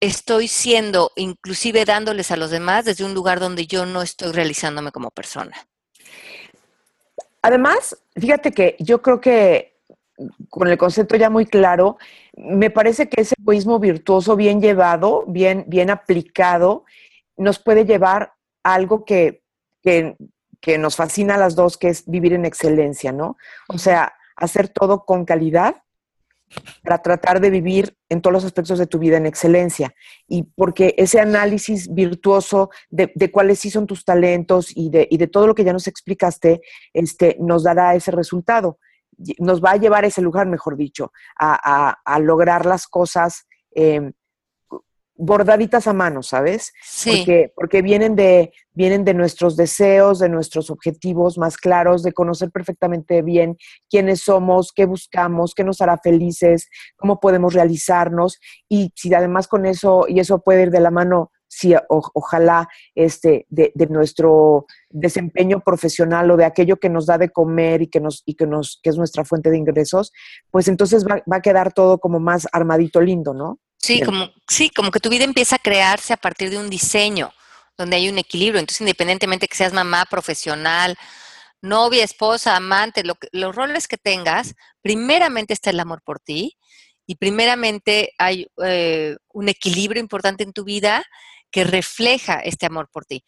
estoy 0.00 0.48
siendo, 0.48 1.12
inclusive 1.16 1.84
dándoles 1.84 2.30
a 2.30 2.36
los 2.36 2.50
demás 2.50 2.84
desde 2.84 3.04
un 3.04 3.14
lugar 3.14 3.40
donde 3.40 3.66
yo 3.66 3.86
no 3.86 4.02
estoy 4.02 4.32
realizándome 4.32 4.92
como 4.92 5.10
persona. 5.10 5.56
Además, 7.42 7.96
fíjate 8.16 8.52
que 8.52 8.76
yo 8.78 9.00
creo 9.00 9.20
que 9.20 9.78
con 10.48 10.68
el 10.68 10.78
concepto 10.78 11.16
ya 11.16 11.30
muy 11.30 11.46
claro, 11.46 11.96
me 12.36 12.70
parece 12.70 13.08
que 13.08 13.20
ese 13.20 13.34
egoísmo 13.38 13.78
virtuoso 13.78 14.36
bien 14.36 14.60
llevado, 14.60 15.24
bien, 15.28 15.64
bien 15.68 15.90
aplicado, 15.90 16.84
nos 17.36 17.58
puede 17.58 17.84
llevar 17.84 18.34
a 18.64 18.74
algo 18.74 19.04
que, 19.04 19.42
que, 19.82 20.16
que 20.60 20.78
nos 20.78 20.96
fascina 20.96 21.34
a 21.34 21.38
las 21.38 21.54
dos, 21.54 21.76
que 21.76 21.88
es 21.88 22.04
vivir 22.06 22.32
en 22.32 22.44
excelencia, 22.44 23.12
¿no? 23.12 23.36
O 23.68 23.78
sea, 23.78 24.14
hacer 24.36 24.68
todo 24.68 25.04
con 25.04 25.24
calidad 25.24 25.76
para 26.82 27.02
tratar 27.02 27.40
de 27.40 27.50
vivir 27.50 27.96
en 28.08 28.22
todos 28.22 28.32
los 28.32 28.44
aspectos 28.44 28.78
de 28.78 28.86
tu 28.86 28.98
vida 28.98 29.16
en 29.16 29.26
excelencia. 29.26 29.94
Y 30.26 30.44
porque 30.44 30.94
ese 30.96 31.20
análisis 31.20 31.92
virtuoso 31.92 32.70
de, 32.90 33.30
cuáles 33.30 33.60
sí 33.60 33.70
son 33.70 33.86
tus 33.86 34.04
talentos 34.04 34.74
y 34.74 34.90
de, 34.90 35.06
y 35.10 35.18
de, 35.18 35.26
todo 35.26 35.46
lo 35.46 35.54
que 35.54 35.64
ya 35.64 35.72
nos 35.72 35.86
explicaste, 35.86 36.62
este, 36.92 37.36
nos 37.40 37.64
dará 37.64 37.94
ese 37.94 38.10
resultado. 38.10 38.78
Nos 39.38 39.62
va 39.62 39.72
a 39.72 39.76
llevar 39.76 40.04
a 40.04 40.08
ese 40.08 40.22
lugar, 40.22 40.46
mejor 40.46 40.76
dicho, 40.76 41.12
a, 41.38 41.96
a, 42.04 42.18
lograr 42.20 42.66
las 42.66 42.86
cosas 42.86 43.46
eh, 43.74 44.12
bordaditas 45.18 45.86
a 45.88 45.92
mano, 45.92 46.22
¿sabes? 46.22 46.72
Sí. 46.82 47.10
Porque, 47.16 47.52
porque 47.54 47.82
vienen, 47.82 48.14
de, 48.14 48.52
vienen 48.72 49.04
de 49.04 49.14
nuestros 49.14 49.56
deseos, 49.56 50.20
de 50.20 50.28
nuestros 50.28 50.70
objetivos 50.70 51.36
más 51.36 51.56
claros, 51.56 52.02
de 52.02 52.12
conocer 52.12 52.50
perfectamente 52.50 53.20
bien 53.22 53.56
quiénes 53.90 54.22
somos, 54.22 54.72
qué 54.72 54.86
buscamos, 54.86 55.54
qué 55.54 55.64
nos 55.64 55.80
hará 55.80 55.98
felices, 55.98 56.70
cómo 56.96 57.18
podemos 57.18 57.52
realizarnos. 57.52 58.38
Y 58.68 58.92
si 58.94 59.12
además 59.12 59.48
con 59.48 59.66
eso, 59.66 60.06
y 60.08 60.20
eso 60.20 60.40
puede 60.40 60.62
ir 60.62 60.70
de 60.70 60.80
la 60.80 60.92
mano, 60.92 61.32
si 61.48 61.74
ojalá, 61.88 62.68
este, 62.94 63.46
de, 63.48 63.72
de, 63.74 63.86
nuestro 63.86 64.66
desempeño 64.90 65.60
profesional 65.60 66.30
o 66.30 66.36
de 66.36 66.44
aquello 66.44 66.76
que 66.76 66.90
nos 66.90 67.06
da 67.06 67.16
de 67.16 67.30
comer 67.30 67.82
y 67.82 67.86
que, 67.88 68.00
nos, 68.00 68.22
y 68.26 68.34
que, 68.34 68.46
nos, 68.46 68.78
que 68.82 68.90
es 68.90 68.98
nuestra 68.98 69.24
fuente 69.24 69.50
de 69.50 69.56
ingresos, 69.56 70.12
pues 70.50 70.68
entonces 70.68 71.06
va, 71.06 71.22
va 71.30 71.36
a 71.38 71.42
quedar 71.42 71.72
todo 71.72 71.98
como 71.98 72.20
más 72.20 72.46
armadito 72.52 73.00
lindo, 73.00 73.32
¿no? 73.32 73.58
Sí, 73.78 74.02
como, 74.02 74.30
sí, 74.48 74.70
como 74.70 74.90
que 74.90 75.00
tu 75.00 75.08
vida 75.08 75.24
empieza 75.24 75.56
a 75.56 75.60
crearse 75.60 76.12
a 76.12 76.16
partir 76.16 76.50
de 76.50 76.58
un 76.58 76.68
diseño, 76.68 77.32
donde 77.76 77.96
hay 77.96 78.08
un 78.08 78.18
equilibrio. 78.18 78.58
Entonces, 78.58 78.80
independientemente 78.80 79.48
que 79.48 79.56
seas 79.56 79.72
mamá, 79.72 80.04
profesional, 80.06 80.96
novia, 81.60 82.04
esposa, 82.04 82.56
amante, 82.56 83.02
los 83.32 83.54
roles 83.54 83.88
que 83.88 83.96
tengas, 83.96 84.54
primeramente 84.82 85.52
está 85.52 85.70
el 85.70 85.80
amor 85.80 86.02
por 86.02 86.20
ti 86.20 86.56
y 87.06 87.16
primeramente 87.16 88.12
hay 88.18 88.46
eh, 88.62 89.16
un 89.32 89.48
equilibrio 89.48 90.00
importante 90.00 90.44
en 90.44 90.52
tu 90.52 90.64
vida 90.64 91.04
que 91.50 91.64
refleja 91.64 92.40
este 92.40 92.66
amor 92.66 92.90
por 92.92 93.06
ti. 93.06 93.24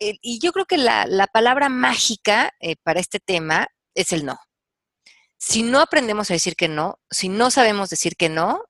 Eh, 0.00 0.18
y 0.22 0.40
yo 0.40 0.52
creo 0.52 0.64
que 0.64 0.78
la, 0.78 1.28
palabra 1.32 1.68
mágica 1.68 2.54
eh, 2.60 2.76
para 2.82 3.00
este 3.00 3.20
tema 3.20 3.68
es 3.94 4.12
el 4.12 4.24
no. 4.24 4.38
Si 5.38 5.62
no 5.62 5.80
aprendemos 5.80 6.30
a 6.30 6.34
decir 6.34 6.56
que 6.56 6.68
no, 6.68 6.98
si 7.10 7.28
no 7.28 7.50
sabemos 7.50 7.90
decir 7.90 8.16
que 8.16 8.28
no, 8.28 8.64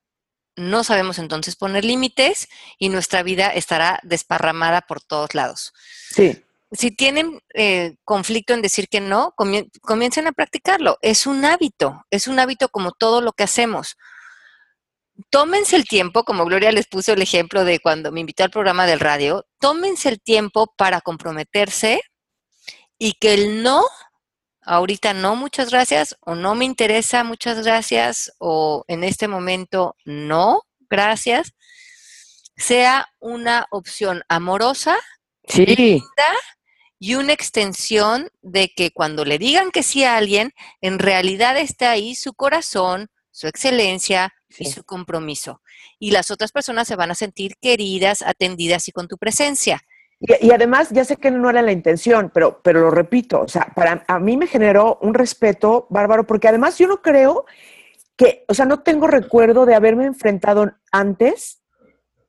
no 0.55 0.83
sabemos 0.83 1.19
entonces 1.19 1.55
poner 1.55 1.85
límites 1.85 2.47
y 2.77 2.89
nuestra 2.89 3.23
vida 3.23 3.47
estará 3.47 3.99
desparramada 4.03 4.81
por 4.81 5.01
todos 5.01 5.33
lados. 5.33 5.73
Sí. 6.09 6.43
Si 6.71 6.91
tienen 6.91 7.39
eh, 7.53 7.95
conflicto 8.03 8.53
en 8.53 8.61
decir 8.61 8.87
que 8.89 8.99
no, 8.99 9.35
comiencen 9.81 10.27
a 10.27 10.31
practicarlo. 10.31 10.97
Es 11.01 11.27
un 11.27 11.45
hábito, 11.45 12.03
es 12.09 12.27
un 12.27 12.39
hábito 12.39 12.69
como 12.69 12.91
todo 12.91 13.21
lo 13.21 13.33
que 13.33 13.43
hacemos. 13.43 13.95
Tómense 15.29 15.75
el 15.75 15.85
tiempo, 15.85 16.23
como 16.23 16.45
Gloria 16.45 16.71
les 16.71 16.87
puso 16.87 17.13
el 17.13 17.21
ejemplo 17.21 17.63
de 17.63 17.79
cuando 17.79 18.11
me 18.11 18.21
invitó 18.21 18.43
al 18.43 18.49
programa 18.49 18.87
del 18.87 18.99
radio, 18.99 19.45
tómense 19.59 20.09
el 20.09 20.19
tiempo 20.19 20.73
para 20.75 21.01
comprometerse 21.01 22.01
y 22.97 23.13
que 23.13 23.35
el 23.35 23.61
no 23.61 23.83
ahorita 24.65 25.13
no, 25.13 25.35
muchas 25.35 25.69
gracias, 25.69 26.15
o 26.21 26.35
no 26.35 26.55
me 26.55 26.65
interesa, 26.65 27.23
muchas 27.23 27.63
gracias, 27.63 28.33
o 28.37 28.83
en 28.87 29.03
este 29.03 29.27
momento 29.27 29.95
no, 30.05 30.63
gracias, 30.89 31.53
sea 32.55 33.07
una 33.19 33.65
opción 33.71 34.23
amorosa, 34.29 34.97
y 36.99 37.15
una 37.15 37.33
extensión 37.33 38.29
de 38.41 38.69
que 38.73 38.91
cuando 38.91 39.25
le 39.25 39.37
digan 39.37 39.71
que 39.71 39.83
sí 39.83 40.05
a 40.05 40.15
alguien, 40.15 40.53
en 40.79 40.99
realidad 40.99 41.57
está 41.57 41.91
ahí 41.91 42.15
su 42.15 42.33
corazón, 42.33 43.09
su 43.29 43.47
excelencia 43.47 44.33
y 44.57 44.71
su 44.71 44.85
compromiso. 44.85 45.61
Y 45.99 46.11
las 46.11 46.31
otras 46.31 46.53
personas 46.53 46.87
se 46.87 46.95
van 46.95 47.11
a 47.11 47.15
sentir 47.15 47.55
queridas, 47.61 48.21
atendidas 48.21 48.87
y 48.87 48.93
con 48.93 49.09
tu 49.09 49.17
presencia. 49.17 49.81
Y, 50.25 50.51
además, 50.51 50.89
ya 50.91 51.03
sé 51.03 51.17
que 51.17 51.31
no 51.31 51.49
era 51.49 51.61
la 51.61 51.73
intención, 51.73 52.31
pero, 52.33 52.61
pero 52.63 52.79
lo 52.79 52.91
repito, 52.91 53.41
o 53.41 53.47
sea, 53.49 53.67
para 53.75 54.05
a 54.07 54.19
mí 54.19 54.37
me 54.37 54.47
generó 54.47 54.97
un 55.01 55.13
respeto 55.13 55.85
bárbaro, 55.89 56.25
porque 56.25 56.47
además 56.47 56.77
yo 56.77 56.87
no 56.87 57.01
creo 57.01 57.45
que, 58.15 58.45
o 58.47 58.53
sea, 58.53 58.65
no 58.65 58.83
tengo 58.83 59.07
recuerdo 59.07 59.65
de 59.65 59.75
haberme 59.75 60.05
enfrentado 60.05 60.71
antes 60.93 61.61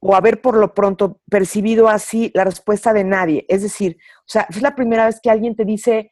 o 0.01 0.17
haber 0.17 0.41
por 0.41 0.57
lo 0.57 0.75
pronto 0.75 1.21
percibido 1.31 1.89
así 1.89 2.33
la 2.35 2.43
respuesta 2.43 2.93
de 2.93 3.05
nadie. 3.05 3.47
Es 3.49 3.63
decir, 3.63 3.97
o 4.21 4.29
sea, 4.29 4.49
es 4.51 4.61
la 4.61 4.75
primera 4.75 5.07
vez 5.07 5.21
que 5.23 5.31
alguien 5.31 5.55
te 5.55 5.65
dice, 5.65 6.11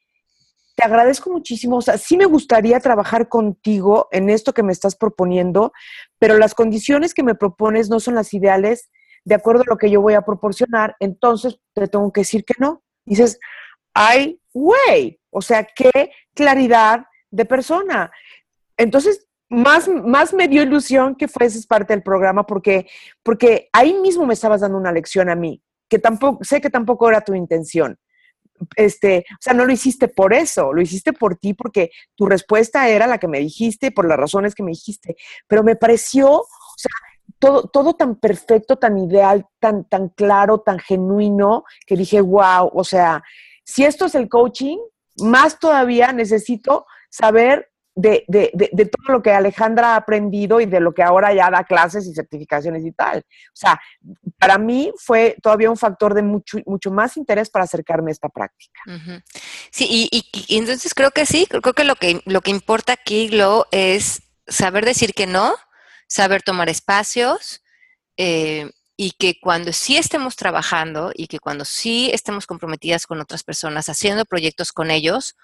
te 0.77 0.85
agradezco 0.85 1.31
muchísimo, 1.31 1.79
o 1.79 1.83
sea, 1.83 1.99
sí 1.99 2.16
me 2.16 2.27
gustaría 2.27 2.79
trabajar 2.79 3.29
contigo 3.29 4.07
en 4.12 4.31
esto 4.31 4.55
que 4.55 4.62
me 4.62 4.73
estás 4.73 4.95
proponiendo, 4.95 5.73
pero 6.21 6.38
las 6.38 6.55
condiciones 6.55 7.12
que 7.12 7.25
me 7.25 7.35
propones 7.35 7.90
no 7.90 7.99
son 7.99 8.14
las 8.14 8.33
ideales 8.33 8.88
de 9.25 9.35
acuerdo 9.35 9.63
a 9.63 9.71
lo 9.71 9.77
que 9.77 9.91
yo 9.91 10.01
voy 10.01 10.15
a 10.15 10.23
proporcionar, 10.23 10.97
entonces 11.01 11.59
te 11.75 11.87
tengo 11.89 12.13
que 12.13 12.23
decir 12.23 12.45
que 12.45 12.55
no. 12.59 12.83
Dices, 13.05 13.39
ay, 13.95 14.41
güey, 14.53 15.21
o 15.31 15.43
sea, 15.43 15.65
qué 15.65 16.11
claridad 16.35 17.07
de 17.31 17.45
persona. 17.45 18.11
Entonces, 18.77 19.27
más, 19.49 19.89
más 19.89 20.33
me 20.33 20.49
dio 20.49 20.63
ilusión 20.63 21.15
que 21.15 21.29
fueses 21.29 21.67
parte 21.67 21.93
del 21.93 22.03
programa 22.03 22.47
porque, 22.47 22.87
porque 23.23 23.69
ahí 23.73 23.95
mismo 23.95 24.27
me 24.27 24.35
estabas 24.35 24.63
dando 24.63 24.79
una 24.79 24.93
lección 24.93 25.29
a 25.29 25.35
mí, 25.35 25.63
que 25.89 25.99
tampoco, 25.99 26.43
sé 26.43 26.61
que 26.61 26.71
tampoco 26.71 27.09
era 27.09 27.21
tu 27.21 27.35
intención. 27.35 27.99
Este, 28.77 29.25
o 29.29 29.39
sea, 29.41 29.55
no 29.55 29.65
lo 29.65 29.73
hiciste 29.73 30.09
por 30.09 30.33
eso, 30.33 30.73
lo 30.73 30.81
hiciste 30.81 31.13
por 31.13 31.37
ti, 31.37 31.53
porque 31.53 31.91
tu 32.15 32.27
respuesta 32.27 32.89
era 32.89 33.07
la 33.07 33.19
que 33.19 33.29
me 33.29 33.41
dijiste, 33.41 33.91
por 33.91 34.09
las 34.09 34.19
razones 34.19 34.55
que 34.55 34.63
me 34.63 34.71
dijiste, 34.71 35.17
pero 35.47 35.63
me 35.63 35.77
pareció, 35.77 36.31
o 36.31 36.49
sea, 36.77 36.91
todo, 37.42 37.64
todo 37.64 37.94
tan 37.94 38.14
perfecto, 38.14 38.76
tan 38.76 38.96
ideal, 38.98 39.44
tan, 39.59 39.85
tan 39.88 40.11
claro, 40.11 40.61
tan 40.61 40.78
genuino, 40.78 41.64
que 41.85 41.96
dije, 41.96 42.20
wow, 42.20 42.70
o 42.72 42.85
sea, 42.85 43.20
si 43.64 43.85
esto 43.85 44.05
es 44.05 44.14
el 44.14 44.28
coaching, 44.28 44.78
más 45.16 45.59
todavía 45.59 46.12
necesito 46.12 46.87
saber 47.11 47.68
de, 47.96 48.24
de, 48.28 48.52
de, 48.55 48.87
todo 48.87 49.16
lo 49.16 49.22
que 49.22 49.33
Alejandra 49.33 49.94
ha 49.94 49.96
aprendido 49.96 50.61
y 50.61 50.66
de 50.66 50.78
lo 50.78 50.94
que 50.94 51.02
ahora 51.02 51.35
ya 51.35 51.50
da 51.50 51.64
clases 51.64 52.07
y 52.07 52.14
certificaciones 52.14 52.87
y 52.87 52.92
tal. 52.92 53.18
O 53.18 53.57
sea, 53.57 53.78
para 54.38 54.57
mí 54.57 54.92
fue 54.96 55.37
todavía 55.42 55.68
un 55.68 55.76
factor 55.76 56.14
de 56.14 56.22
mucho, 56.22 56.59
mucho 56.64 56.92
más 56.92 57.16
interés 57.16 57.50
para 57.50 57.64
acercarme 57.64 58.12
a 58.12 58.12
esta 58.12 58.28
práctica. 58.28 58.81
Sí, 59.72 59.88
y, 59.90 60.24
y, 60.33 60.59
entonces 60.59 60.94
creo 60.94 61.11
que 61.11 61.26
sí, 61.26 61.46
creo 61.46 61.74
que 61.74 61.85
lo 61.85 61.96
que, 61.96 62.22
lo 62.24 62.40
que 62.40 62.52
importa 62.52 62.92
aquí, 62.92 63.28
Glo, 63.28 63.66
es 63.72 64.22
saber 64.46 64.85
decir 64.85 65.12
que 65.12 65.26
no, 65.26 65.52
saber 66.12 66.42
tomar 66.42 66.68
espacios 66.68 67.62
eh, 68.18 68.70
y 68.98 69.12
que 69.12 69.40
cuando 69.40 69.72
sí 69.72 69.96
estemos 69.96 70.37
trabajando 70.37 71.11
y 71.14 71.27
que 71.27 71.38
cuando 71.38 71.64
sí 71.64 72.11
estemos 72.12 72.46
comprometidas 72.46 73.07
con 73.07 73.18
otras 73.20 73.42
personas, 73.42 73.88
haciendo 73.88 74.27
proyectos 74.27 74.72
con 74.72 74.90
ellos, 74.90 75.37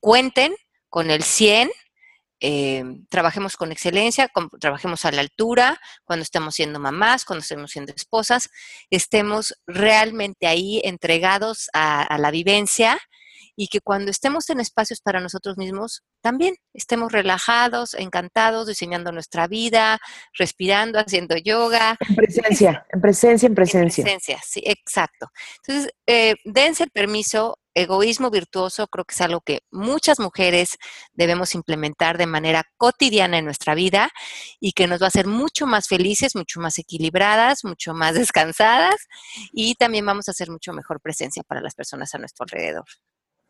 cuenten 0.00 0.56
con 0.88 1.12
el 1.12 1.22
100, 1.22 1.70
eh, 2.40 2.84
trabajemos 3.08 3.56
con 3.56 3.70
excelencia, 3.70 4.28
trabajemos 4.58 5.04
a 5.04 5.12
la 5.12 5.20
altura, 5.20 5.80
cuando 6.04 6.24
estemos 6.24 6.56
siendo 6.56 6.80
mamás, 6.80 7.24
cuando 7.24 7.42
estemos 7.42 7.70
siendo 7.70 7.92
esposas, 7.94 8.50
estemos 8.90 9.54
realmente 9.64 10.48
ahí 10.48 10.80
entregados 10.82 11.70
a, 11.72 12.02
a 12.02 12.18
la 12.18 12.32
vivencia 12.32 12.98
y 13.56 13.68
que 13.68 13.80
cuando 13.80 14.10
estemos 14.10 14.50
en 14.50 14.60
espacios 14.60 15.00
para 15.00 15.20
nosotros 15.20 15.56
mismos, 15.56 16.04
también 16.20 16.56
estemos 16.74 17.10
relajados, 17.10 17.94
encantados, 17.94 18.68
diseñando 18.68 19.10
nuestra 19.10 19.48
vida, 19.48 19.98
respirando, 20.38 21.00
haciendo 21.00 21.36
yoga. 21.36 21.96
En 22.08 22.14
presencia, 22.14 22.86
en 22.90 23.00
presencia, 23.00 23.46
en 23.46 23.54
presencia. 23.54 24.02
En 24.02 24.04
presencia, 24.04 24.40
sí, 24.46 24.62
exacto. 24.64 25.28
Entonces, 25.66 25.92
eh, 26.06 26.34
dense 26.44 26.84
el 26.84 26.90
permiso 26.90 27.58
egoísmo 27.76 28.30
virtuoso 28.30 28.88
creo 28.88 29.04
que 29.04 29.14
es 29.14 29.20
algo 29.20 29.42
que 29.42 29.60
muchas 29.70 30.18
mujeres 30.18 30.78
debemos 31.12 31.54
implementar 31.54 32.16
de 32.16 32.26
manera 32.26 32.64
cotidiana 32.78 33.38
en 33.38 33.44
nuestra 33.44 33.74
vida 33.74 34.10
y 34.58 34.72
que 34.72 34.86
nos 34.86 35.00
va 35.00 35.06
a 35.06 35.08
hacer 35.08 35.26
mucho 35.26 35.66
más 35.66 35.86
felices, 35.86 36.34
mucho 36.34 36.58
más 36.58 36.78
equilibradas, 36.78 37.64
mucho 37.64 37.92
más 37.92 38.14
descansadas 38.32 38.96
y 39.52 39.74
también 39.74 40.06
vamos 40.06 40.28
a 40.28 40.30
hacer 40.30 40.50
mucho 40.50 40.72
mejor 40.72 41.00
presencia 41.00 41.42
para 41.46 41.60
las 41.60 41.74
personas 41.74 42.14
a 42.14 42.18
nuestro 42.18 42.44
alrededor. 42.44 42.86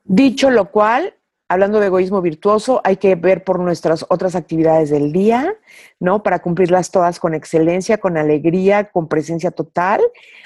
Dicho 0.08 0.50
lo 0.50 0.70
cual, 0.70 1.14
hablando 1.48 1.80
de 1.80 1.86
egoísmo 1.86 2.22
virtuoso, 2.22 2.80
hay 2.84 2.96
que 2.96 3.14
ver 3.16 3.44
por 3.44 3.58
nuestras 3.58 4.06
otras 4.08 4.34
actividades 4.34 4.90
del 4.90 5.12
día, 5.12 5.54
¿no? 5.98 6.22
Para 6.22 6.40
cumplirlas 6.40 6.90
todas 6.90 7.18
con 7.18 7.34
excelencia, 7.34 7.98
con 7.98 8.16
alegría, 8.16 8.90
con 8.90 9.08
presencia 9.08 9.50
total. 9.50 10.00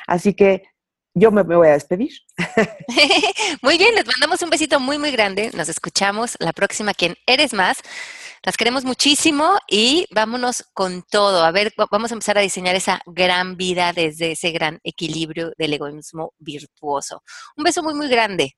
Así 0.06 0.34
que 0.34 0.64
yo 1.14 1.30
me, 1.30 1.42
voy 1.42 1.68
a 1.68 1.72
despedir. 1.72 2.12
muy 3.62 3.76
bien, 3.76 3.94
les 3.94 4.06
mandamos 4.06 4.40
un 4.42 4.50
besito 4.50 4.80
muy, 4.80 4.96
muy 4.98 5.10
grande. 5.10 5.50
Nos 5.54 5.68
escuchamos 5.68 6.36
la 6.38 6.52
próxima, 6.52 6.94
quien 6.94 7.16
eres 7.26 7.52
más. 7.52 7.78
Las 8.42 8.56
queremos 8.56 8.84
muchísimo 8.84 9.58
y 9.68 10.06
vámonos 10.14 10.64
con 10.72 11.02
todo. 11.02 11.44
A 11.44 11.50
ver, 11.50 11.74
vamos 11.90 12.10
a 12.10 12.14
empezar 12.14 12.38
a 12.38 12.40
diseñar 12.40 12.74
esa 12.74 13.02
gran 13.04 13.56
vida 13.56 13.92
desde 13.92 14.32
ese 14.32 14.50
gran 14.52 14.80
equilibrio 14.82 15.52
del 15.58 15.74
egoísmo 15.74 16.32
virtuoso. 16.38 17.22
Un 17.56 17.64
beso 17.64 17.82
muy, 17.82 17.92
muy 17.92 18.08
grande. 18.08 18.54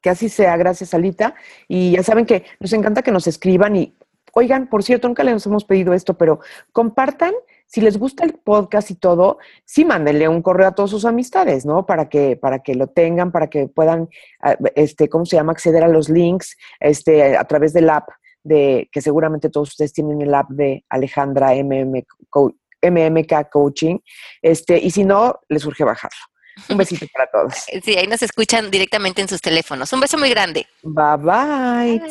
Que 0.00 0.10
así 0.10 0.28
sea, 0.28 0.56
gracias 0.56 0.94
Alita. 0.94 1.34
Y 1.68 1.92
ya 1.92 2.02
saben 2.02 2.26
que 2.26 2.44
nos 2.60 2.72
encanta 2.72 3.02
que 3.02 3.12
nos 3.12 3.26
escriban 3.26 3.76
y, 3.76 3.96
oigan, 4.32 4.68
por 4.68 4.82
cierto, 4.82 5.08
nunca 5.08 5.24
les 5.24 5.46
hemos 5.46 5.64
pedido 5.64 5.94
esto, 5.94 6.14
pero 6.14 6.40
compartan 6.72 7.32
si 7.66 7.80
les 7.80 7.98
gusta 7.98 8.24
el 8.24 8.34
podcast 8.34 8.90
y 8.90 8.94
todo, 8.94 9.38
sí 9.64 9.84
mándenle 9.84 10.28
un 10.28 10.40
correo 10.40 10.68
a 10.68 10.74
todas 10.74 10.90
sus 10.90 11.04
amistades, 11.04 11.66
¿no? 11.66 11.84
Para 11.84 12.08
que, 12.08 12.36
para 12.36 12.60
que 12.60 12.74
lo 12.74 12.86
tengan, 12.86 13.32
para 13.32 13.48
que 13.48 13.66
puedan, 13.66 14.08
ah, 14.40 14.56
este, 14.74 15.08
¿cómo 15.08 15.26
se 15.26 15.36
llama? 15.36 15.52
Acceder 15.52 15.82
a 15.82 15.88
los 15.88 16.08
links 16.08 16.56
este, 16.80 17.36
a 17.36 17.44
través 17.44 17.72
del 17.72 17.90
app 17.90 18.08
de, 18.44 18.88
que 18.92 19.00
seguramente 19.00 19.50
todos 19.50 19.70
ustedes 19.70 19.92
tienen 19.92 20.22
el 20.22 20.32
app 20.34 20.48
de 20.50 20.84
Alejandra 20.88 21.50
MMK 21.54 23.50
Coaching. 23.50 23.98
Este, 24.40 24.78
y 24.78 24.90
si 24.90 25.04
no, 25.04 25.40
les 25.48 25.66
urge 25.66 25.82
bajarlo. 25.82 26.35
Un 26.68 26.76
besito 26.76 27.06
para 27.12 27.30
todos. 27.30 27.54
Sí, 27.84 27.96
ahí 27.96 28.06
nos 28.06 28.22
escuchan 28.22 28.70
directamente 28.70 29.22
en 29.22 29.28
sus 29.28 29.40
teléfonos. 29.40 29.92
Un 29.92 30.00
beso 30.00 30.18
muy 30.18 30.30
grande. 30.30 30.66
bye. 30.82 31.16
bye. 31.18 32.02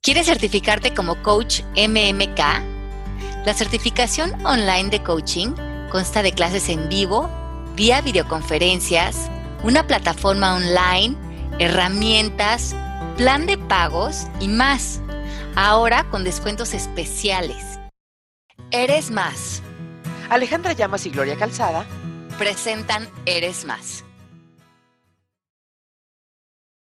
¿Quieres 0.00 0.26
certificarte 0.26 0.94
como 0.94 1.20
coach 1.22 1.62
MMK? 1.76 2.38
La 3.44 3.54
certificación 3.54 4.34
online 4.46 4.90
de 4.90 5.02
coaching 5.02 5.54
consta 5.90 6.22
de 6.22 6.32
clases 6.32 6.68
en 6.68 6.88
vivo, 6.88 7.28
vía 7.74 8.00
videoconferencias, 8.00 9.28
una 9.64 9.86
plataforma 9.86 10.54
online, 10.54 11.16
herramientas, 11.58 12.76
plan 13.16 13.46
de 13.46 13.58
pagos 13.58 14.28
y 14.40 14.48
más. 14.48 15.00
Ahora 15.56 16.04
con 16.10 16.22
descuentos 16.22 16.74
especiales. 16.74 17.80
Eres 18.70 19.10
más. 19.10 19.62
Alejandra 20.30 20.74
Llamas 20.74 21.06
y 21.06 21.10
Gloria 21.10 21.36
Calzada 21.36 21.84
presentan 22.38 23.08
Eres 23.26 23.64
más. 23.64 24.07